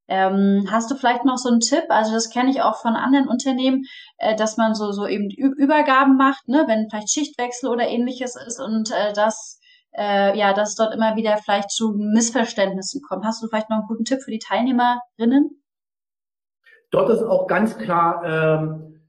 Ähm, 0.07 0.69
hast 0.71 0.91
du 0.91 0.97
vielleicht 0.97 1.25
noch 1.25 1.39
so 1.39 1.49
einen 1.49 1.61
Tipp? 1.61 1.85
Also 1.89 2.13
das 2.13 2.31
kenne 2.31 2.51
ich 2.51 2.61
auch 2.61 2.77
von 2.77 2.95
anderen 2.95 3.27
Unternehmen, 3.29 3.85
äh, 4.19 4.37
dass 4.37 4.57
man 4.57 4.75
so 4.75 4.93
so 4.93 5.07
eben 5.07 5.31
Übergaben 5.31 6.17
macht, 6.17 6.47
ne, 6.49 6.65
wenn 6.67 6.89
vielleicht 6.91 7.11
Schichtwechsel 7.11 7.71
oder 7.71 7.89
ähnliches 7.89 8.37
ist 8.37 8.61
und 8.61 8.91
äh, 8.91 9.13
dass 9.15 9.61
äh, 9.97 10.37
ja, 10.37 10.53
dass 10.53 10.75
dort 10.75 10.95
immer 10.95 11.17
wieder 11.17 11.37
vielleicht 11.39 11.71
zu 11.71 11.93
Missverständnissen 11.93 13.01
kommt. 13.03 13.25
Hast 13.25 13.43
du 13.43 13.49
vielleicht 13.49 13.71
noch 13.71 13.79
einen 13.79 13.87
guten 13.87 14.05
Tipp 14.05 14.23
für 14.23 14.31
die 14.31 14.39
Teilnehmerinnen? 14.39 15.63
Dort 16.91 17.11
ist 17.11 17.23
auch 17.23 17.47
ganz 17.47 17.77
klar, 17.79 18.23
ähm, 18.25 19.01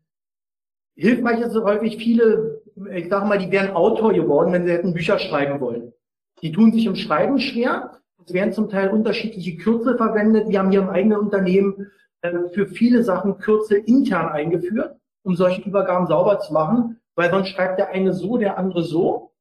hilfreich 0.96 1.40
ist 1.42 1.56
häufig 1.56 1.98
viele, 1.98 2.62
ich 2.92 3.10
sage 3.10 3.26
mal, 3.26 3.38
die 3.38 3.52
wären 3.52 3.76
Autor 3.76 4.14
geworden, 4.14 4.54
wenn 4.54 4.66
sie 4.66 4.72
hätten 4.72 4.94
Bücher 4.94 5.20
schreiben 5.20 5.60
wollen. 5.60 5.94
Die 6.42 6.52
tun 6.52 6.72
sich 6.72 6.86
im 6.86 6.96
Schreiben 6.96 7.40
schwer. 7.40 8.00
Es 8.26 8.34
werden 8.34 8.54
zum 8.54 8.70
Teil 8.70 8.90
unterschiedliche 8.90 9.56
Kürzel 9.58 9.98
verwendet. 9.98 10.50
Wir 10.50 10.60
haben 10.60 10.72
hier 10.72 10.82
im 10.82 10.90
eigenen 10.90 11.20
Unternehmen 11.20 11.92
äh, 12.22 12.50
für 12.54 12.68
viele 12.68 13.04
Sachen 13.04 13.38
Kürzel 13.38 13.84
intern 13.86 14.30
eingeführt, 14.30 14.98
um 15.24 15.36
solche 15.36 15.62
Übergaben 15.62 16.08
sauber 16.08 16.40
zu 16.40 16.54
machen, 16.54 17.00
weil 17.16 17.30
sonst 17.30 17.50
schreibt 17.50 17.78
der 17.78 17.90
eine 17.90 18.14
so, 18.14 18.38
der 18.38 18.58
andere 18.58 18.84
so. 18.84 19.32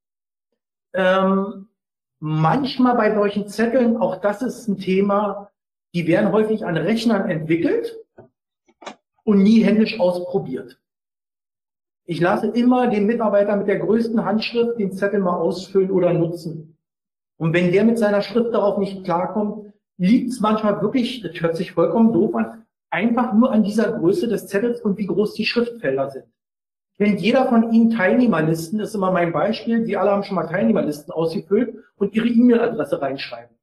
Ähm, 0.92 1.68
manchmal 2.20 2.96
bei 2.96 3.14
solchen 3.14 3.48
Zetteln, 3.48 3.96
auch 3.96 4.20
das 4.20 4.42
ist 4.42 4.68
ein 4.68 4.78
Thema, 4.78 5.50
die 5.94 6.06
werden 6.06 6.32
häufig 6.32 6.66
an 6.66 6.76
Rechnern 6.76 7.30
entwickelt 7.30 7.96
und 9.24 9.42
nie 9.42 9.62
händisch 9.62 9.98
ausprobiert. 9.98 10.78
Ich 12.06 12.20
lasse 12.20 12.48
immer 12.48 12.88
den 12.88 13.06
Mitarbeiter 13.06 13.56
mit 13.56 13.66
der 13.66 13.78
größten 13.78 14.22
Handschrift 14.24 14.78
den 14.78 14.92
Zettel 14.92 15.20
mal 15.20 15.36
ausfüllen 15.36 15.90
oder 15.90 16.12
nutzen. 16.12 16.73
Und 17.36 17.52
wenn 17.52 17.72
der 17.72 17.84
mit 17.84 17.98
seiner 17.98 18.22
Schrift 18.22 18.54
darauf 18.54 18.78
nicht 18.78 19.04
klarkommt, 19.04 19.72
liegt 19.96 20.30
es 20.30 20.40
manchmal 20.40 20.80
wirklich, 20.82 21.20
das 21.22 21.40
hört 21.40 21.56
sich 21.56 21.72
vollkommen 21.72 22.12
doof 22.12 22.34
an, 22.34 22.64
einfach 22.90 23.32
nur 23.32 23.52
an 23.52 23.62
dieser 23.62 23.92
Größe 23.92 24.28
des 24.28 24.46
Zettels 24.46 24.80
und 24.80 24.98
wie 24.98 25.06
groß 25.06 25.34
die 25.34 25.46
Schriftfelder 25.46 26.10
sind. 26.10 26.26
Kennt 26.96 27.20
jeder 27.20 27.46
von 27.46 27.72
Ihnen 27.72 27.90
Teilnehmerlisten, 27.90 28.78
das 28.78 28.90
ist 28.90 28.94
immer 28.94 29.10
mein 29.10 29.32
Beispiel. 29.32 29.84
Sie 29.84 29.96
alle 29.96 30.12
haben 30.12 30.22
schon 30.22 30.36
mal 30.36 30.46
Teilnehmerlisten 30.46 31.12
ausgefüllt 31.12 31.74
und 31.96 32.14
Ihre 32.14 32.28
E-Mail-Adresse 32.28 33.02
reinschreiben. 33.02 33.56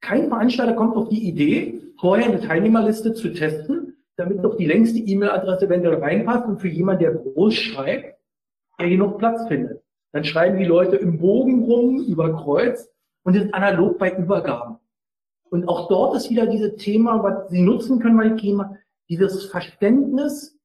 Kein 0.00 0.28
Veranstalter 0.28 0.74
kommt 0.74 0.96
auf 0.96 1.08
die 1.08 1.28
Idee, 1.28 1.80
vorher 1.98 2.26
eine 2.26 2.40
Teilnehmerliste 2.40 3.12
zu 3.14 3.32
testen, 3.32 3.96
damit 4.16 4.44
doch 4.44 4.56
die 4.56 4.66
längste 4.66 5.00
E-Mail-Adresse 5.00 5.66
eventuell 5.66 5.96
reinpasst 5.96 6.46
und 6.46 6.60
für 6.60 6.68
jemanden, 6.68 7.02
der 7.02 7.14
groß 7.14 7.54
schreibt, 7.54 8.16
der 8.78 8.88
genug 8.88 9.18
Platz 9.18 9.48
findet. 9.48 9.82
Dann 10.12 10.24
schreiben 10.24 10.58
die 10.58 10.64
Leute 10.64 10.96
im 10.96 11.18
Bogen 11.18 11.64
rum, 11.64 12.04
über 12.04 12.34
Kreuz 12.34 12.88
und 13.24 13.34
sind 13.34 13.54
analog 13.54 13.98
bei 13.98 14.16
Übergaben. 14.16 14.78
Und 15.50 15.68
auch 15.68 15.88
dort 15.88 16.16
ist 16.16 16.30
wieder 16.30 16.46
dieses 16.46 16.76
Thema, 16.76 17.22
was 17.22 17.50
Sie 17.50 17.62
nutzen 17.62 18.00
können 18.00 18.16
bei 18.16 18.30
Thema, 18.30 18.76
dieses 19.08 19.46
Verständnis, 19.46 20.58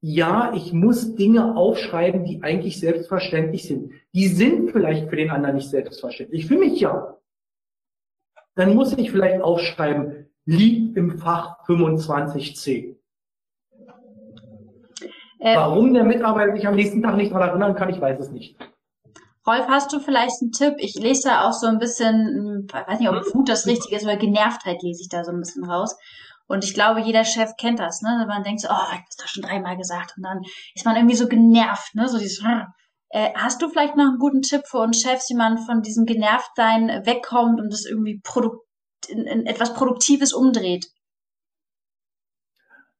ja, 0.00 0.52
ich 0.54 0.72
muss 0.72 1.16
Dinge 1.16 1.56
aufschreiben, 1.56 2.24
die 2.24 2.42
eigentlich 2.42 2.78
selbstverständlich 2.78 3.66
sind. 3.66 3.92
Die 4.14 4.28
sind 4.28 4.70
vielleicht 4.70 5.08
für 5.10 5.16
den 5.16 5.30
anderen 5.30 5.56
nicht 5.56 5.70
selbstverständlich. 5.70 6.46
Für 6.46 6.56
mich 6.56 6.78
ja 6.78 7.18
dann 8.58 8.74
muss 8.74 8.92
ich 8.98 9.12
vielleicht 9.12 9.40
aufschreiben, 9.40 10.26
liegt 10.44 10.96
im 10.96 11.16
Fach 11.16 11.64
25c. 11.68 12.96
Äh, 15.40 15.56
Warum 15.56 15.94
der 15.94 16.04
Mitarbeiter 16.04 16.54
sich 16.54 16.66
am 16.66 16.74
nächsten 16.74 17.02
Tag 17.02 17.16
nicht 17.16 17.32
daran 17.32 17.50
erinnern 17.50 17.74
kann, 17.74 17.90
ich 17.90 18.00
weiß 18.00 18.18
es 18.20 18.30
nicht. 18.30 18.56
Rolf, 19.46 19.66
hast 19.68 19.92
du 19.92 20.00
vielleicht 20.00 20.42
einen 20.42 20.52
Tipp? 20.52 20.74
Ich 20.78 20.94
lese 20.94 21.28
da 21.28 21.48
auch 21.48 21.52
so 21.52 21.66
ein 21.66 21.78
bisschen, 21.78 22.66
ich 22.68 22.74
weiß 22.74 23.00
nicht, 23.00 23.08
ob? 23.08 23.34
Wut 23.34 23.48
das 23.48 23.66
Richtige 23.66 23.96
ist, 23.96 24.04
aber 24.04 24.16
Genervtheit 24.16 24.82
lese 24.82 25.02
ich 25.02 25.08
da 25.08 25.24
so 25.24 25.30
ein 25.30 25.38
bisschen 25.38 25.64
raus. 25.64 25.96
Und 26.48 26.64
ich 26.64 26.74
glaube, 26.74 27.00
jeder 27.00 27.24
Chef 27.24 27.52
kennt 27.58 27.78
das, 27.78 28.02
ne? 28.02 28.24
Man 28.26 28.42
denkt 28.42 28.60
so, 28.60 28.68
oh, 28.68 28.86
ich 28.90 28.92
habe 28.92 29.04
das 29.18 29.30
schon 29.30 29.42
dreimal 29.42 29.76
gesagt. 29.76 30.14
Und 30.16 30.24
dann 30.24 30.42
ist 30.74 30.84
man 30.84 30.96
irgendwie 30.96 31.14
so 31.14 31.28
genervt, 31.28 31.94
ne? 31.94 32.08
So 32.08 32.18
dieses, 32.18 32.42
äh, 33.10 33.30
hast 33.34 33.62
du 33.62 33.68
vielleicht 33.68 33.96
noch 33.96 34.04
einen 34.04 34.18
guten 34.18 34.42
Tipp 34.42 34.62
für 34.66 34.78
uns 34.78 35.00
Chefs, 35.00 35.30
wie 35.30 35.36
man 35.36 35.58
von 35.58 35.82
diesem 35.82 36.04
Genervtsein 36.04 36.88
wegkommt 37.06 37.60
und 37.60 37.72
das 37.72 37.86
irgendwie 37.86 38.20
produkt 38.22 38.66
in, 39.08 39.26
in 39.26 39.46
etwas 39.46 39.72
Produktives 39.72 40.32
umdreht? 40.32 40.86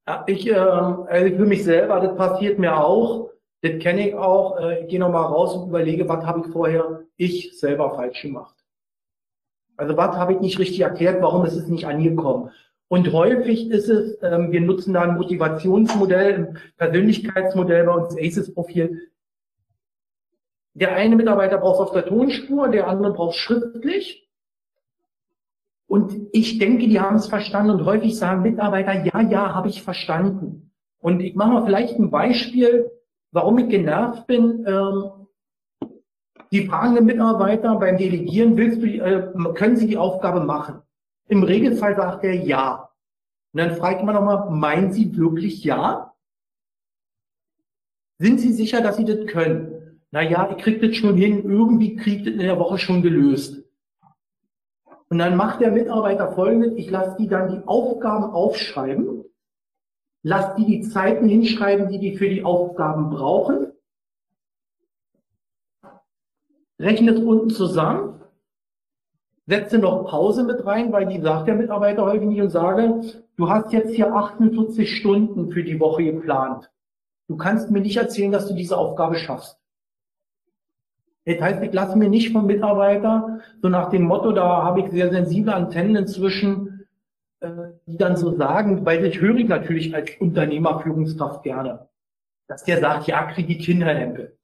Ja, 0.08 0.24
ich, 0.26 0.46
äh, 0.46 0.54
also 0.54 1.36
für 1.36 1.44
mich 1.44 1.64
selber, 1.64 2.00
das 2.00 2.16
passiert 2.16 2.58
mir 2.58 2.82
auch. 2.82 3.28
Das 3.60 3.78
kenne 3.78 4.08
ich 4.08 4.14
auch. 4.14 4.58
Äh, 4.58 4.80
ich 4.80 4.88
gehe 4.88 4.98
nochmal 4.98 5.26
raus 5.26 5.54
und 5.54 5.68
überlege, 5.68 6.08
was 6.08 6.24
habe 6.24 6.40
ich 6.40 6.46
vorher 6.50 7.02
ich 7.18 7.58
selber 7.58 7.94
falsch 7.94 8.22
gemacht. 8.22 8.54
Also 9.76 9.98
was 9.98 10.16
habe 10.16 10.32
ich 10.32 10.40
nicht 10.40 10.58
richtig 10.58 10.80
erklärt, 10.80 11.20
warum 11.20 11.44
ist 11.44 11.56
es 11.56 11.68
nicht 11.68 11.86
angekommen? 11.86 12.50
Und 12.88 13.12
häufig 13.12 13.70
ist 13.70 13.90
es, 13.90 14.16
ähm, 14.22 14.50
wir 14.50 14.62
nutzen 14.62 14.94
da 14.94 15.02
ein 15.02 15.16
Motivationsmodell, 15.18 16.34
ein 16.34 16.58
Persönlichkeitsmodell 16.78 17.84
bei 17.84 17.92
uns 17.92 18.16
ACES-Profil. 18.16 19.10
Der 20.72 20.94
eine 20.94 21.16
Mitarbeiter 21.16 21.58
braucht 21.58 21.80
es 21.80 21.86
auf 21.88 21.92
der 21.92 22.06
Tonspur, 22.06 22.68
der 22.68 22.88
andere 22.88 23.12
braucht 23.12 23.34
es 23.34 23.40
schriftlich. 23.40 24.26
Und 25.88 26.28
ich 26.32 26.58
denke, 26.58 26.86
die 26.86 27.00
haben 27.00 27.16
es 27.16 27.26
verstanden 27.26 27.70
und 27.70 27.84
häufig 27.84 28.16
sagen 28.16 28.42
Mitarbeiter, 28.42 29.04
ja, 29.04 29.20
ja, 29.22 29.54
habe 29.54 29.68
ich 29.68 29.82
verstanden. 29.82 30.70
Und 31.00 31.20
ich 31.20 31.34
mache 31.34 31.50
mal 31.50 31.64
vielleicht 31.64 31.98
ein 31.98 32.10
Beispiel, 32.10 32.90
warum 33.32 33.58
ich 33.58 33.68
genervt 33.68 34.26
bin. 34.26 34.64
Ähm, 34.66 35.04
die 36.52 36.66
fragenden 36.66 37.06
Mitarbeiter 37.06 37.76
beim 37.76 37.96
Delegieren, 37.96 38.56
willst 38.56 38.82
du, 38.82 38.86
äh, 38.86 39.54
können 39.54 39.76
sie 39.76 39.86
die 39.86 39.96
Aufgabe 39.96 40.40
machen? 40.40 40.82
Im 41.28 41.42
Regelfall 41.42 41.96
sagt 41.96 42.24
er 42.24 42.34
ja. 42.34 42.90
Und 43.52 43.60
dann 43.60 43.76
fragt 43.76 44.04
man 44.04 44.14
nochmal, 44.14 44.50
meinen 44.50 44.92
Sie 44.92 45.16
wirklich 45.16 45.64
ja? 45.64 46.14
Sind 48.18 48.40
Sie 48.40 48.52
sicher, 48.52 48.80
dass 48.80 48.96
Sie 48.96 49.04
das 49.04 49.26
können? 49.26 49.78
naja, 50.10 50.54
ich 50.56 50.62
krieg 50.62 50.80
das 50.80 50.96
schon 50.96 51.16
hin, 51.16 51.44
irgendwie 51.44 51.96
kriegt 51.96 52.26
das 52.26 52.34
in 52.34 52.40
der 52.40 52.58
Woche 52.58 52.78
schon 52.78 53.02
gelöst. 53.02 53.62
Und 55.10 55.18
dann 55.18 55.36
macht 55.36 55.60
der 55.60 55.70
Mitarbeiter 55.70 56.32
folgendes, 56.32 56.74
ich 56.76 56.90
lasse 56.90 57.16
die 57.18 57.28
dann 57.28 57.50
die 57.50 57.66
Aufgaben 57.66 58.24
aufschreiben, 58.24 59.24
lasse 60.22 60.56
die 60.58 60.66
die 60.66 60.80
Zeiten 60.82 61.28
hinschreiben, 61.28 61.88
die 61.88 61.98
die 61.98 62.16
für 62.16 62.28
die 62.28 62.44
Aufgaben 62.44 63.08
brauchen, 63.08 63.72
rechne 66.78 67.12
es 67.12 67.20
unten 67.20 67.50
zusammen, 67.50 68.20
setze 69.46 69.78
noch 69.78 70.06
Pause 70.06 70.44
mit 70.44 70.64
rein, 70.66 70.92
weil 70.92 71.06
die 71.06 71.20
sagt 71.20 71.48
der 71.48 71.54
Mitarbeiter 71.54 72.04
häufig 72.04 72.28
nicht 72.28 72.42
und 72.42 72.50
sage, 72.50 73.00
du 73.36 73.48
hast 73.48 73.72
jetzt 73.72 73.94
hier 73.94 74.12
48 74.12 74.94
Stunden 74.94 75.50
für 75.50 75.64
die 75.64 75.80
Woche 75.80 76.04
geplant. 76.04 76.70
Du 77.28 77.36
kannst 77.36 77.70
mir 77.70 77.80
nicht 77.80 77.96
erzählen, 77.96 78.32
dass 78.32 78.46
du 78.46 78.54
diese 78.54 78.76
Aufgabe 78.76 79.16
schaffst. 79.16 79.57
Das 81.28 81.42
heißt, 81.42 81.62
ich 81.62 81.74
lasse 81.74 81.98
mir 81.98 82.08
nicht 82.08 82.32
vom 82.32 82.46
Mitarbeiter 82.46 83.40
so 83.60 83.68
nach 83.68 83.90
dem 83.90 84.04
Motto, 84.04 84.32
da 84.32 84.62
habe 84.62 84.80
ich 84.80 84.90
sehr 84.90 85.10
sensible 85.10 85.52
Antennen 85.52 85.94
inzwischen, 85.94 86.86
äh, 87.40 87.50
die 87.84 87.98
dann 87.98 88.16
so 88.16 88.34
sagen, 88.34 88.86
weil 88.86 89.06
das 89.06 89.20
höre 89.20 89.36
ich 89.36 89.46
natürlich 89.46 89.94
als 89.94 90.10
Unternehmerführungskraft 90.20 91.42
gerne, 91.42 91.90
dass 92.46 92.64
der 92.64 92.80
sagt, 92.80 93.08
ja, 93.08 93.30
krieg 93.30 93.50
ich 93.50 93.66
hin, 93.66 93.82
Herr 93.82 93.94
Hempel. 93.94 94.38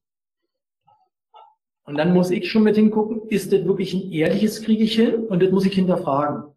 Und 1.87 1.97
dann 1.97 2.12
muss 2.12 2.31
ich 2.31 2.51
schon 2.51 2.64
mit 2.64 2.77
hingucken, 2.77 3.29
ist 3.29 3.51
das 3.51 3.64
wirklich 3.64 3.94
ein 3.94 4.12
ehrliches 4.12 4.62
kriege 4.62 4.85
ich 4.85 4.94
hin? 4.94 5.27
Und 5.27 5.42
das 5.42 5.51
muss 5.53 5.64
ich 5.64 5.75
hinterfragen. 5.75 6.55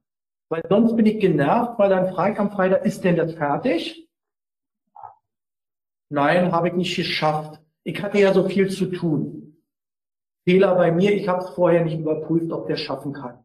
Weil 0.50 0.63
sonst 0.68 0.98
bin 0.98 1.06
ich 1.06 1.20
genervt, 1.22 1.80
weil 1.80 1.90
dann 1.90 2.13
frage 2.13 2.34
ich 2.34 2.40
am 2.40 2.52
Freitag, 2.52 2.86
ist 2.86 3.04
denn 3.06 3.16
das 3.16 3.34
fertig? 3.34 4.10
Nein, 6.10 6.52
habe 6.52 6.68
ich 6.68 6.74
nicht 6.74 6.96
geschafft. 6.98 7.62
Ich 7.86 8.02
hatte 8.04 8.20
ja 8.20 8.34
so 8.34 8.48
viel 8.48 8.70
zu 8.70 8.88
tun. 8.88 9.47
Fehler 10.48 10.76
bei 10.76 10.94
mir, 10.94 11.14
ich 11.14 11.28
habe 11.28 11.44
es 11.44 11.50
vorher 11.50 11.84
nicht 11.84 12.00
überprüft, 12.00 12.54
ob 12.54 12.68
der 12.68 12.78
schaffen 12.78 13.12
kann. 13.12 13.44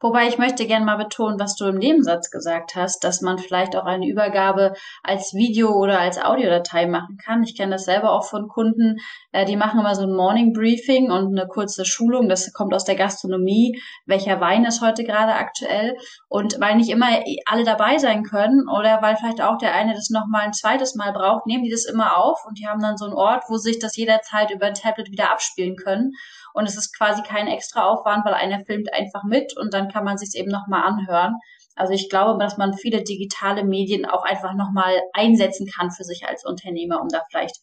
Wobei 0.00 0.28
ich 0.28 0.36
möchte 0.36 0.66
gerne 0.66 0.84
mal 0.84 0.96
betonen, 0.96 1.40
was 1.40 1.56
du 1.56 1.64
im 1.64 1.78
Nebensatz 1.78 2.30
gesagt 2.30 2.74
hast, 2.74 3.02
dass 3.02 3.22
man 3.22 3.38
vielleicht 3.38 3.76
auch 3.76 3.86
eine 3.86 4.06
Übergabe 4.06 4.74
als 5.02 5.32
Video 5.32 5.70
oder 5.70 5.98
als 5.98 6.22
Audiodatei 6.22 6.86
machen 6.86 7.16
kann. 7.16 7.42
Ich 7.42 7.56
kenne 7.56 7.72
das 7.72 7.86
selber 7.86 8.12
auch 8.12 8.24
von 8.24 8.46
Kunden, 8.46 8.98
äh, 9.32 9.46
die 9.46 9.56
machen 9.56 9.80
immer 9.80 9.94
so 9.94 10.02
ein 10.02 10.12
Morning 10.12 10.52
Briefing 10.52 11.10
und 11.10 11.38
eine 11.38 11.48
kurze 11.48 11.86
Schulung. 11.86 12.28
Das 12.28 12.52
kommt 12.52 12.74
aus 12.74 12.84
der 12.84 12.96
Gastronomie. 12.96 13.80
Welcher 14.04 14.38
Wein 14.38 14.66
ist 14.66 14.82
heute 14.82 15.02
gerade 15.02 15.32
aktuell? 15.32 15.96
Und 16.28 16.60
weil 16.60 16.76
nicht 16.76 16.90
immer 16.90 17.08
alle 17.46 17.64
dabei 17.64 17.96
sein 17.96 18.22
können 18.22 18.68
oder 18.68 19.00
weil 19.00 19.16
vielleicht 19.16 19.40
auch 19.40 19.56
der 19.56 19.74
eine 19.74 19.94
das 19.94 20.10
nochmal 20.10 20.42
ein 20.42 20.52
zweites 20.52 20.94
Mal 20.94 21.12
braucht, 21.12 21.46
nehmen 21.46 21.64
die 21.64 21.70
das 21.70 21.86
immer 21.86 22.18
auf 22.18 22.44
und 22.46 22.58
die 22.58 22.66
haben 22.66 22.82
dann 22.82 22.98
so 22.98 23.06
einen 23.06 23.14
Ort, 23.14 23.44
wo 23.48 23.56
sich 23.56 23.78
das 23.78 23.96
jederzeit 23.96 24.50
über 24.50 24.66
ein 24.66 24.74
Tablet 24.74 25.10
wieder 25.10 25.30
abspielen 25.30 25.76
können. 25.76 26.12
Und 26.56 26.66
es 26.66 26.78
ist 26.78 26.96
quasi 26.96 27.22
kein 27.22 27.48
extra 27.48 27.84
Aufwand, 27.84 28.24
weil 28.24 28.32
einer 28.32 28.64
filmt 28.64 28.90
einfach 28.94 29.24
mit 29.24 29.54
und 29.58 29.74
dann 29.74 29.90
kann 29.90 30.04
man 30.04 30.16
sich 30.16 30.40
eben 30.40 30.50
nochmal 30.50 30.84
anhören. 30.84 31.34
Also 31.74 31.92
ich 31.92 32.08
glaube, 32.08 32.42
dass 32.42 32.56
man 32.56 32.72
viele 32.72 33.04
digitale 33.04 33.62
Medien 33.62 34.06
auch 34.06 34.24
einfach 34.24 34.54
nochmal 34.54 34.94
einsetzen 35.12 35.66
kann 35.66 35.90
für 35.90 36.04
sich 36.04 36.26
als 36.26 36.46
Unternehmer, 36.46 37.02
um 37.02 37.08
da 37.08 37.20
vielleicht 37.30 37.56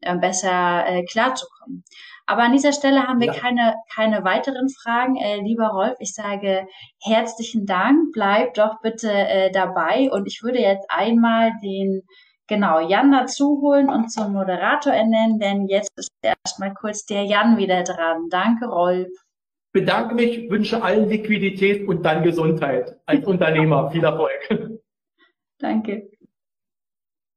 äh, 0.00 0.16
besser 0.16 0.86
äh, 0.86 1.04
klarzukommen. 1.04 1.84
Aber 2.24 2.42
an 2.42 2.52
dieser 2.52 2.72
Stelle 2.72 3.06
haben 3.06 3.20
wir 3.20 3.34
ja. 3.34 3.34
keine, 3.34 3.74
keine 3.94 4.24
weiteren 4.24 4.70
Fragen. 4.70 5.16
Äh, 5.16 5.42
lieber 5.42 5.68
Rolf, 5.68 5.96
ich 5.98 6.14
sage 6.14 6.66
herzlichen 7.02 7.66
Dank. 7.66 8.12
Bleib 8.14 8.54
doch 8.54 8.80
bitte 8.80 9.12
äh, 9.12 9.52
dabei. 9.52 10.10
Und 10.10 10.26
ich 10.26 10.40
würde 10.42 10.58
jetzt 10.58 10.86
einmal 10.88 11.52
den 11.62 12.02
genau 12.48 12.80
Jan 12.80 13.12
dazu 13.12 13.60
holen 13.60 13.88
und 13.88 14.10
zum 14.10 14.32
Moderator 14.32 14.92
ernennen, 14.92 15.38
denn 15.38 15.66
jetzt 15.66 15.96
ist 15.96 16.10
erstmal 16.22 16.74
kurz 16.74 17.04
der 17.04 17.24
Jan 17.24 17.56
wieder 17.56 17.84
dran. 17.84 18.28
Danke, 18.30 18.66
Rolf. 18.66 19.08
Bedanke 19.72 20.14
mich, 20.14 20.50
wünsche 20.50 20.82
allen 20.82 21.08
Liquidität 21.08 21.86
und 21.86 22.02
dann 22.04 22.22
Gesundheit 22.24 22.98
als 23.06 23.24
Unternehmer. 23.26 23.90
Viel 23.90 24.02
Erfolg. 24.02 24.80
Danke. 25.58 26.10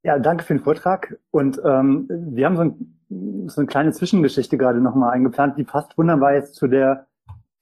Ja, 0.02 0.18
danke 0.18 0.42
für 0.44 0.54
den 0.54 0.64
Vortrag. 0.64 1.18
Und 1.30 1.60
ähm, 1.64 2.08
wir 2.08 2.46
haben 2.46 2.56
so, 2.56 2.62
ein, 2.62 3.48
so 3.48 3.60
eine 3.60 3.66
kleine 3.66 3.92
Zwischengeschichte 3.92 4.56
gerade 4.56 4.80
nochmal 4.80 5.12
eingeplant, 5.12 5.58
die 5.58 5.64
passt 5.64 5.96
wunderbar 5.96 6.34
jetzt 6.34 6.54
zu 6.54 6.66
der 6.66 7.06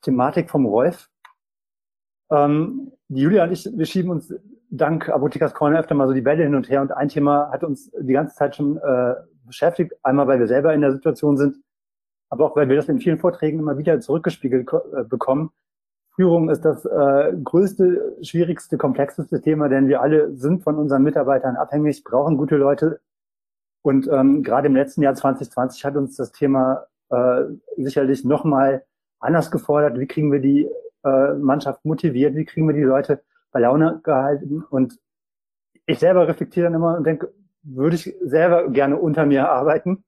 Thematik 0.02 0.48
vom 0.48 0.64
Rolf. 0.64 1.10
Ähm, 2.30 2.92
die 3.08 3.22
Julia 3.22 3.44
und 3.44 3.52
ich, 3.52 3.68
wir 3.70 3.86
schieben 3.86 4.10
uns 4.12 4.32
dank 4.70 5.08
Apothekers 5.08 5.54
Corner 5.54 5.80
öfter 5.80 5.94
mal 5.94 6.08
so 6.08 6.14
die 6.14 6.20
Bälle 6.20 6.44
hin 6.44 6.54
und 6.54 6.68
her 6.70 6.80
und 6.80 6.92
ein 6.92 7.08
Thema 7.08 7.50
hat 7.52 7.64
uns 7.64 7.90
die 7.98 8.12
ganze 8.12 8.34
Zeit 8.36 8.56
schon 8.56 8.76
äh, 8.78 9.14
beschäftigt. 9.44 9.92
Einmal, 10.02 10.28
weil 10.28 10.38
wir 10.38 10.46
selber 10.46 10.72
in 10.72 10.80
der 10.80 10.92
Situation 10.92 11.36
sind, 11.36 11.56
aber 12.28 12.46
auch, 12.46 12.56
weil 12.56 12.68
wir 12.68 12.76
das 12.76 12.88
in 12.88 13.00
vielen 13.00 13.18
Vorträgen 13.18 13.58
immer 13.58 13.76
wieder 13.76 14.00
zurückgespiegelt 14.00 14.68
äh, 14.72 15.04
bekommen. 15.04 15.50
Führung 16.14 16.50
ist 16.50 16.64
das 16.64 16.84
äh, 16.84 17.32
größte, 17.42 18.16
schwierigste, 18.22 18.78
komplexeste 18.78 19.40
Thema, 19.40 19.68
denn 19.68 19.88
wir 19.88 20.00
alle 20.00 20.34
sind 20.36 20.62
von 20.62 20.76
unseren 20.76 21.02
Mitarbeitern 21.02 21.56
abhängig, 21.56 22.04
brauchen 22.04 22.36
gute 22.36 22.56
Leute. 22.56 23.00
Und 23.82 24.08
ähm, 24.08 24.42
gerade 24.42 24.68
im 24.68 24.76
letzten 24.76 25.02
Jahr 25.02 25.14
2020 25.14 25.84
hat 25.84 25.96
uns 25.96 26.16
das 26.16 26.32
Thema 26.32 26.86
äh, 27.08 27.44
sicherlich 27.76 28.24
nochmal 28.24 28.84
anders 29.18 29.50
gefordert. 29.50 29.98
Wie 29.98 30.06
kriegen 30.06 30.30
wir 30.30 30.40
die 30.40 30.68
äh, 31.04 31.34
Mannschaft 31.34 31.84
motiviert? 31.84 32.34
Wie 32.34 32.44
kriegen 32.44 32.68
wir 32.68 32.74
die 32.74 32.82
Leute 32.82 33.22
bei 33.50 33.60
Laune 33.60 34.00
gehalten? 34.02 34.62
Und 34.62 34.98
ich 35.86 35.98
selber 35.98 36.28
reflektiere 36.28 36.64
dann 36.64 36.74
immer 36.74 36.96
und 36.96 37.04
denke, 37.04 37.32
würde 37.62 37.96
ich 37.96 38.14
selber 38.22 38.68
gerne 38.68 38.96
unter 38.96 39.26
mir 39.26 39.48
arbeiten? 39.48 40.04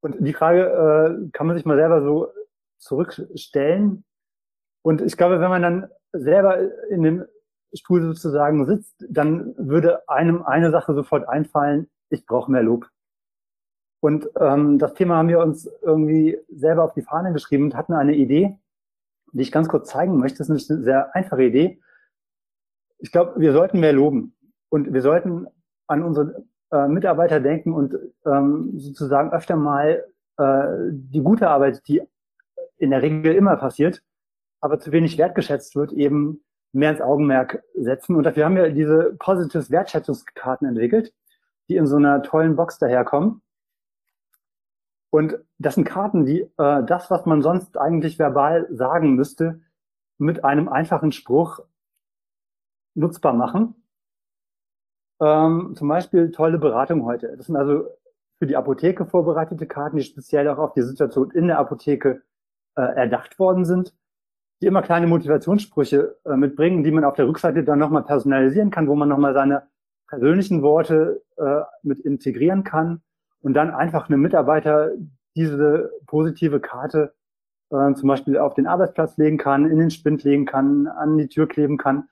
Und 0.00 0.16
die 0.20 0.32
Frage 0.32 0.62
äh, 0.62 1.30
kann 1.32 1.46
man 1.46 1.56
sich 1.56 1.66
mal 1.66 1.76
selber 1.76 2.02
so 2.02 2.28
zurückstellen. 2.78 4.04
Und 4.82 5.02
ich 5.02 5.16
glaube, 5.16 5.40
wenn 5.40 5.50
man 5.50 5.62
dann 5.62 5.88
selber 6.12 6.58
in 6.88 7.02
dem 7.02 7.24
Stuhl 7.72 8.02
sozusagen 8.02 8.64
sitzt, 8.66 9.04
dann 9.08 9.54
würde 9.58 10.08
einem 10.08 10.42
eine 10.42 10.70
Sache 10.70 10.94
sofort 10.94 11.28
einfallen, 11.28 11.88
ich 12.10 12.24
brauche 12.26 12.50
mehr 12.50 12.62
Lob. 12.62 12.86
Und 14.00 14.28
ähm, 14.38 14.78
das 14.78 14.94
Thema 14.94 15.16
haben 15.16 15.28
wir 15.28 15.40
uns 15.40 15.68
irgendwie 15.82 16.38
selber 16.48 16.84
auf 16.84 16.94
die 16.94 17.02
Fahne 17.02 17.32
geschrieben 17.32 17.64
und 17.64 17.74
hatten 17.74 17.94
eine 17.94 18.14
Idee, 18.14 18.56
die 19.32 19.42
ich 19.42 19.52
ganz 19.52 19.68
kurz 19.68 19.90
zeigen 19.90 20.18
möchte. 20.18 20.38
Das 20.38 20.48
ist 20.48 20.70
eine 20.70 20.82
sehr 20.82 21.14
einfache 21.14 21.42
Idee. 21.42 21.80
Ich 22.98 23.12
glaube, 23.12 23.40
wir 23.40 23.52
sollten 23.52 23.80
mehr 23.80 23.92
loben 23.92 24.34
und 24.68 24.92
wir 24.92 25.02
sollten 25.02 25.46
an 25.86 26.02
unsere 26.02 26.44
äh, 26.70 26.88
Mitarbeiter 26.88 27.40
denken 27.40 27.72
und 27.72 27.96
ähm, 28.26 28.72
sozusagen 28.78 29.32
öfter 29.32 29.56
mal 29.56 30.04
äh, 30.36 30.66
die 30.90 31.22
gute 31.22 31.48
Arbeit, 31.48 31.86
die 31.88 32.02
in 32.76 32.90
der 32.90 33.02
Regel 33.02 33.34
immer 33.34 33.56
passiert, 33.56 34.02
aber 34.60 34.78
zu 34.78 34.92
wenig 34.92 35.18
wertgeschätzt 35.18 35.76
wird, 35.76 35.92
eben 35.92 36.42
mehr 36.72 36.90
ins 36.90 37.00
Augenmerk 37.00 37.62
setzen. 37.74 38.16
Und 38.16 38.24
dafür 38.24 38.44
haben 38.44 38.56
wir 38.56 38.70
diese 38.70 39.14
Positives 39.18 39.70
Wertschätzungskarten 39.70 40.68
entwickelt, 40.68 41.12
die 41.68 41.76
in 41.76 41.86
so 41.86 41.96
einer 41.96 42.22
tollen 42.22 42.56
Box 42.56 42.78
daherkommen. 42.78 43.42
Und 45.10 45.38
das 45.58 45.74
sind 45.74 45.84
Karten, 45.84 46.26
die 46.26 46.42
äh, 46.58 46.84
das, 46.84 47.10
was 47.10 47.24
man 47.24 47.42
sonst 47.42 47.78
eigentlich 47.78 48.18
verbal 48.18 48.66
sagen 48.70 49.14
müsste, 49.14 49.60
mit 50.18 50.44
einem 50.44 50.68
einfachen 50.68 51.12
Spruch 51.12 51.60
nutzbar 52.98 53.32
machen. 53.32 53.74
Ähm, 55.20 55.74
zum 55.76 55.88
Beispiel 55.88 56.30
tolle 56.30 56.58
Beratung 56.58 57.04
heute. 57.04 57.36
Das 57.36 57.46
sind 57.46 57.56
also 57.56 57.88
für 58.38 58.46
die 58.46 58.56
Apotheke 58.56 59.04
vorbereitete 59.06 59.66
Karten, 59.66 59.96
die 59.96 60.02
speziell 60.02 60.48
auch 60.48 60.58
auf 60.58 60.72
die 60.74 60.82
Situation 60.82 61.30
in 61.30 61.48
der 61.48 61.58
Apotheke 61.58 62.22
äh, 62.76 62.82
erdacht 62.82 63.38
worden 63.38 63.64
sind, 63.64 63.94
die 64.60 64.66
immer 64.66 64.82
kleine 64.82 65.06
Motivationssprüche 65.06 66.16
äh, 66.24 66.36
mitbringen, 66.36 66.84
die 66.84 66.92
man 66.92 67.04
auf 67.04 67.14
der 67.14 67.26
Rückseite 67.26 67.64
dann 67.64 67.78
nochmal 67.78 68.04
personalisieren 68.04 68.70
kann, 68.70 68.86
wo 68.86 68.94
man 68.94 69.08
nochmal 69.08 69.34
seine 69.34 69.68
persönlichen 70.06 70.62
Worte 70.62 71.22
äh, 71.36 71.62
mit 71.82 72.00
integrieren 72.00 72.62
kann 72.64 73.02
und 73.40 73.54
dann 73.54 73.70
einfach 73.70 74.08
einem 74.08 74.20
Mitarbeiter 74.20 74.92
diese 75.34 75.92
positive 76.06 76.60
Karte 76.60 77.14
äh, 77.70 77.92
zum 77.94 78.08
Beispiel 78.08 78.38
auf 78.38 78.54
den 78.54 78.66
Arbeitsplatz 78.66 79.16
legen 79.16 79.36
kann, 79.36 79.68
in 79.68 79.78
den 79.78 79.90
Spind 79.90 80.22
legen 80.22 80.46
kann, 80.46 80.86
an 80.86 81.18
die 81.18 81.28
Tür 81.28 81.48
kleben 81.48 81.76
kann 81.76 82.08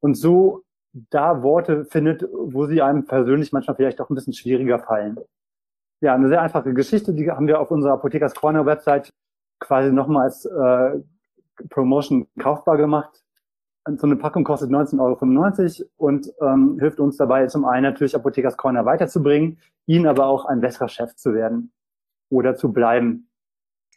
und 0.00 0.14
so 0.14 0.64
da 0.92 1.42
Worte 1.42 1.84
findet, 1.84 2.26
wo 2.32 2.66
sie 2.66 2.82
einem 2.82 3.04
persönlich 3.04 3.52
manchmal 3.52 3.76
vielleicht 3.76 4.00
auch 4.00 4.10
ein 4.10 4.14
bisschen 4.14 4.32
schwieriger 4.32 4.78
fallen. 4.78 5.18
Ja, 6.00 6.14
eine 6.14 6.28
sehr 6.28 6.42
einfache 6.42 6.72
Geschichte, 6.74 7.12
die 7.12 7.30
haben 7.30 7.46
wir 7.46 7.60
auf 7.60 7.70
unserer 7.70 7.94
Apothekers 7.94 8.34
Corner 8.34 8.66
Website 8.66 9.12
quasi 9.58 9.92
nochmal 9.92 10.24
als 10.24 10.44
äh, 10.44 11.00
Promotion 11.70 12.28
kaufbar 12.38 12.76
gemacht. 12.76 13.22
So 13.96 14.06
eine 14.06 14.16
Packung 14.16 14.44
kostet 14.44 14.70
19,95 14.70 15.80
Euro 15.80 15.88
und 15.96 16.30
ähm, 16.42 16.76
hilft 16.78 17.00
uns 17.00 17.16
dabei, 17.16 17.46
zum 17.46 17.64
einen 17.64 17.84
natürlich 17.84 18.14
Apothekers 18.14 18.56
Corner 18.56 18.84
weiterzubringen, 18.84 19.58
ihnen 19.86 20.06
aber 20.06 20.26
auch 20.26 20.44
ein 20.44 20.60
besserer 20.60 20.88
Chef 20.88 21.16
zu 21.16 21.32
werden 21.32 21.72
oder 22.28 22.54
zu 22.54 22.72
bleiben. 22.72 23.27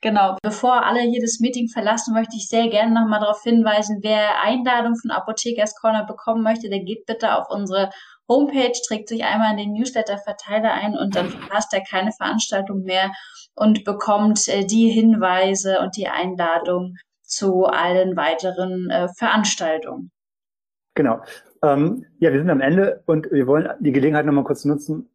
Genau, 0.02 0.36
bevor 0.42 0.84
alle 0.84 1.02
hier 1.02 1.22
das 1.22 1.40
Meeting 1.40 1.68
verlassen, 1.68 2.16
möchte 2.16 2.36
ich 2.36 2.48
sehr 2.48 2.70
gerne 2.70 2.92
nochmal 2.92 3.20
darauf 3.20 3.44
hinweisen, 3.44 4.00
wer 4.02 4.42
Einladung 4.42 4.96
von 4.96 5.12
Apothekers 5.12 5.76
Corner 5.76 6.06
bekommen 6.06 6.42
möchte, 6.42 6.70
der 6.70 6.84
geht 6.84 7.06
bitte 7.06 7.38
auf 7.38 7.52
unsere 7.52 7.92
Homepage, 8.28 8.74
trägt 8.88 9.10
sich 9.10 9.24
einmal 9.24 9.52
in 9.52 9.58
den 9.58 9.74
Newsletter-Verteiler 9.74 10.74
ein 10.74 10.98
und 10.98 11.16
dann 11.16 11.30
verpasst 11.30 11.72
er 11.74 11.84
keine 11.84 12.12
Veranstaltung 12.14 12.82
mehr 12.82 13.12
und 13.54 13.84
bekommt 13.84 14.48
äh, 14.48 14.66
die 14.66 14.90
Hinweise 14.90 15.80
und 15.82 15.96
die 15.96 16.08
Einladung 16.08 16.96
zu 17.22 17.66
allen 17.66 18.16
weiteren 18.16 18.90
äh, 18.90 19.08
Veranstaltungen. 19.18 20.12
Genau. 20.96 21.22
Ähm, 21.64 22.06
ja, 22.20 22.32
wir 22.32 22.40
sind 22.40 22.50
am 22.50 22.62
Ende 22.62 23.04
und 23.06 23.32
wir 23.32 23.46
wollen 23.46 23.70
die 23.80 23.92
Gelegenheit 23.92 24.26
nochmal 24.26 24.46
kurz 24.46 24.66
nutzen, 24.66 25.10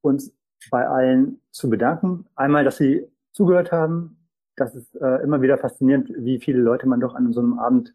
uns 0.00 0.34
bei 0.70 0.86
allen 0.86 1.40
zu 1.52 1.70
bedanken. 1.70 2.26
Einmal, 2.34 2.64
dass 2.64 2.78
Sie 2.78 3.06
zugehört 3.32 3.72
haben. 3.72 4.28
Das 4.56 4.74
ist 4.74 4.94
äh, 4.96 5.22
immer 5.22 5.42
wieder 5.42 5.58
faszinierend, 5.58 6.12
wie 6.16 6.38
viele 6.38 6.60
Leute 6.60 6.86
man 6.86 7.00
doch 7.00 7.14
an 7.14 7.32
so 7.32 7.40
einem 7.40 7.58
Abend 7.58 7.94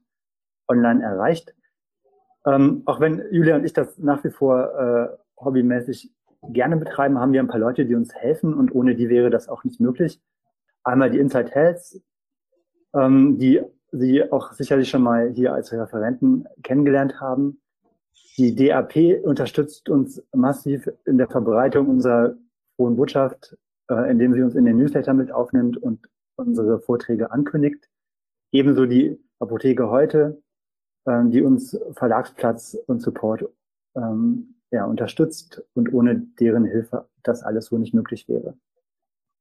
online 0.68 1.04
erreicht. 1.04 1.56
Ähm, 2.46 2.84
auch 2.86 3.00
wenn 3.00 3.24
Julia 3.32 3.56
und 3.56 3.66
ich 3.66 3.74
das 3.74 3.98
nach 3.98 4.24
wie 4.24 4.30
vor 4.30 4.74
äh, 4.80 5.44
hobbymäßig 5.44 6.12
gerne 6.50 6.78
betreiben, 6.78 7.20
haben 7.20 7.34
wir 7.34 7.42
ein 7.42 7.48
paar 7.48 7.60
Leute, 7.60 7.86
die 7.86 7.96
uns 7.96 8.14
helfen 8.16 8.54
und 8.54 8.74
ohne 8.74 8.96
die 8.96 9.10
wäre 9.10 9.30
das 9.30 9.50
auch 9.50 9.64
nicht 9.64 9.80
möglich. 9.80 10.22
Einmal 10.84 11.10
die 11.10 11.20
Inside 11.20 11.52
Health, 11.52 12.02
ähm, 12.94 13.38
die 13.38 13.62
Sie 13.92 14.30
auch 14.32 14.52
sicherlich 14.52 14.90
schon 14.90 15.02
mal 15.02 15.30
hier 15.30 15.54
als 15.54 15.72
Referenten 15.72 16.46
kennengelernt 16.62 17.22
haben. 17.22 17.62
Die 18.38 18.54
DAP 18.54 19.24
unterstützt 19.24 19.90
uns 19.90 20.22
massiv 20.34 20.90
in 21.06 21.18
der 21.18 21.28
Verbreitung 21.28 21.88
unserer 21.88 22.36
frohen 22.76 22.98
Botschaft, 22.98 23.58
äh, 23.90 24.12
indem 24.12 24.34
sie 24.34 24.42
uns 24.42 24.56
in 24.56 24.66
den 24.66 24.78
Newsletter 24.78 25.14
mit 25.14 25.32
aufnimmt 25.32 25.78
und 25.78 26.08
unsere 26.36 26.80
Vorträge 26.80 27.32
ankündigt. 27.32 27.90
Ebenso 28.52 28.86
die 28.86 29.20
Apotheke 29.40 29.90
heute, 29.90 30.42
äh, 31.06 31.24
die 31.26 31.42
uns 31.42 31.80
Verlagsplatz 31.94 32.78
und 32.88 33.02
Support 33.02 33.46
ähm, 33.96 34.56
ja, 34.72 34.86
unterstützt 34.86 35.64
und 35.74 35.94
ohne 35.94 36.16
deren 36.40 36.66
Hilfe 36.66 37.10
das 37.24 37.44
alles 37.44 37.68
so 37.68 37.78
nicht 37.78 37.94
möglich 37.94 38.28
wäre. 38.28 38.58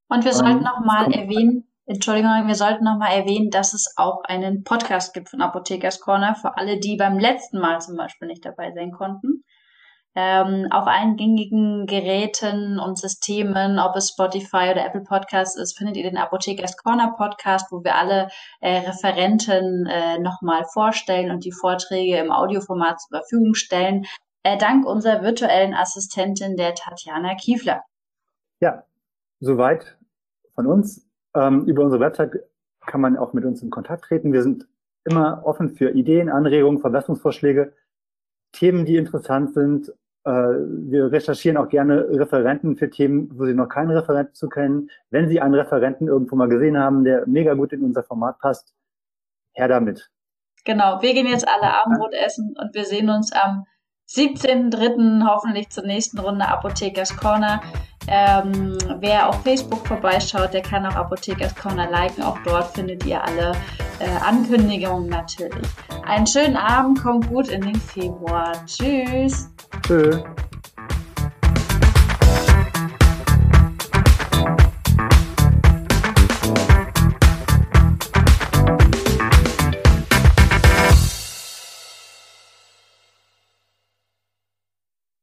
Und 0.08 0.24
wir 0.24 0.32
sollten 0.32 0.58
ähm, 0.58 0.64
nochmal 0.64 1.12
erwähnen, 1.12 1.64
Entschuldigung, 1.86 2.46
wir 2.46 2.54
sollten 2.54 2.84
nochmal 2.84 3.16
erwähnen, 3.16 3.50
dass 3.50 3.72
es 3.72 3.94
auch 3.96 4.24
einen 4.24 4.64
Podcast 4.64 5.14
gibt 5.14 5.28
von 5.28 5.40
Apothekers 5.40 6.00
Corner 6.00 6.34
für 6.34 6.56
alle, 6.56 6.80
die 6.80 6.96
beim 6.96 7.18
letzten 7.18 7.60
Mal 7.60 7.80
zum 7.80 7.96
Beispiel 7.96 8.28
nicht 8.28 8.44
dabei 8.44 8.72
sein 8.72 8.92
konnten. 8.92 9.44
Ähm, 10.18 10.66
auf 10.70 10.86
allen 10.86 11.16
gängigen 11.16 11.86
Geräten 11.86 12.78
und 12.78 12.98
Systemen, 12.98 13.78
ob 13.78 13.94
es 13.96 14.08
Spotify 14.08 14.70
oder 14.72 14.86
Apple 14.86 15.02
Podcasts 15.02 15.56
ist, 15.56 15.76
findet 15.76 15.96
ihr 15.98 16.04
den 16.04 16.16
Apothekers 16.16 16.78
Corner 16.78 17.14
Podcast, 17.16 17.70
wo 17.70 17.84
wir 17.84 17.96
alle 17.96 18.28
äh, 18.60 18.78
Referenten 18.78 19.84
äh, 19.86 20.18
nochmal 20.18 20.64
vorstellen 20.72 21.30
und 21.30 21.44
die 21.44 21.52
Vorträge 21.52 22.16
im 22.16 22.32
Audioformat 22.32 22.98
zur 22.98 23.18
Verfügung 23.18 23.54
stellen 23.54 24.06
äh, 24.46 24.56
dank 24.56 24.86
unserer 24.86 25.22
virtuellen 25.22 25.74
Assistentin, 25.74 26.56
der 26.56 26.74
Tatjana 26.74 27.34
Kiefler. 27.34 27.82
Ja, 28.60 28.84
soweit 29.40 29.98
von 30.54 30.66
uns. 30.66 31.04
Ähm, 31.34 31.64
über 31.66 31.82
unsere 31.82 32.00
Website 32.00 32.30
kann 32.86 33.00
man 33.00 33.16
auch 33.16 33.32
mit 33.32 33.44
uns 33.44 33.60
in 33.60 33.70
Kontakt 33.70 34.04
treten. 34.04 34.32
Wir 34.32 34.42
sind 34.42 34.66
immer 35.04 35.42
offen 35.44 35.70
für 35.70 35.90
Ideen, 35.90 36.28
Anregungen, 36.28 36.78
Verbesserungsvorschläge, 36.78 37.74
Themen, 38.52 38.84
die 38.84 38.96
interessant 38.96 39.52
sind. 39.52 39.92
Äh, 40.26 40.30
wir 40.90 41.12
recherchieren 41.12 41.56
auch 41.56 41.68
gerne 41.68 42.04
Referenten 42.10 42.76
für 42.76 42.90
Themen, 42.90 43.30
wo 43.38 43.46
Sie 43.46 43.54
noch 43.54 43.68
keinen 43.68 43.92
Referenten 43.92 44.34
zu 44.34 44.48
kennen. 44.48 44.90
Wenn 45.10 45.28
Sie 45.28 45.40
einen 45.40 45.54
Referenten 45.54 46.08
irgendwo 46.08 46.34
mal 46.34 46.48
gesehen 46.48 46.76
haben, 46.76 47.04
der 47.04 47.26
mega 47.28 47.54
gut 47.54 47.72
in 47.72 47.84
unser 47.84 48.02
Format 48.02 48.40
passt, 48.40 48.74
her 49.52 49.68
damit. 49.68 50.10
Genau, 50.64 51.00
wir 51.00 51.14
gehen 51.14 51.28
jetzt 51.28 51.46
alle 51.46 51.72
Abendbrot 51.72 52.12
essen 52.12 52.56
und 52.58 52.74
wir 52.74 52.84
sehen 52.84 53.08
uns 53.08 53.30
am 53.32 53.66
17.03. 54.08 55.24
hoffentlich 55.24 55.70
zur 55.70 55.84
nächsten 55.84 56.18
Runde 56.18 56.48
Apothekers 56.48 57.16
Corner. 57.16 57.60
Ähm, 58.08 58.76
wer 58.98 59.28
auf 59.28 59.42
Facebook 59.44 59.86
vorbeischaut, 59.86 60.52
der 60.54 60.62
kann 60.62 60.86
auch 60.86 60.96
Apothekers 60.96 61.54
Corner 61.54 61.88
liken. 61.88 62.24
Auch 62.24 62.38
dort 62.44 62.74
findet 62.74 63.06
ihr 63.06 63.22
alle 63.22 63.52
äh, 63.98 64.08
Ankündigungen 64.24 65.08
natürlich. 65.08 65.68
Einen 66.04 66.26
schönen 66.26 66.56
Abend, 66.56 67.02
kommt 67.02 67.28
gut 67.28 67.48
in 67.48 67.62
den 67.62 67.76
Februar. 67.76 68.52
Tschüss. 68.66 69.50
Tschüss. 69.86 70.22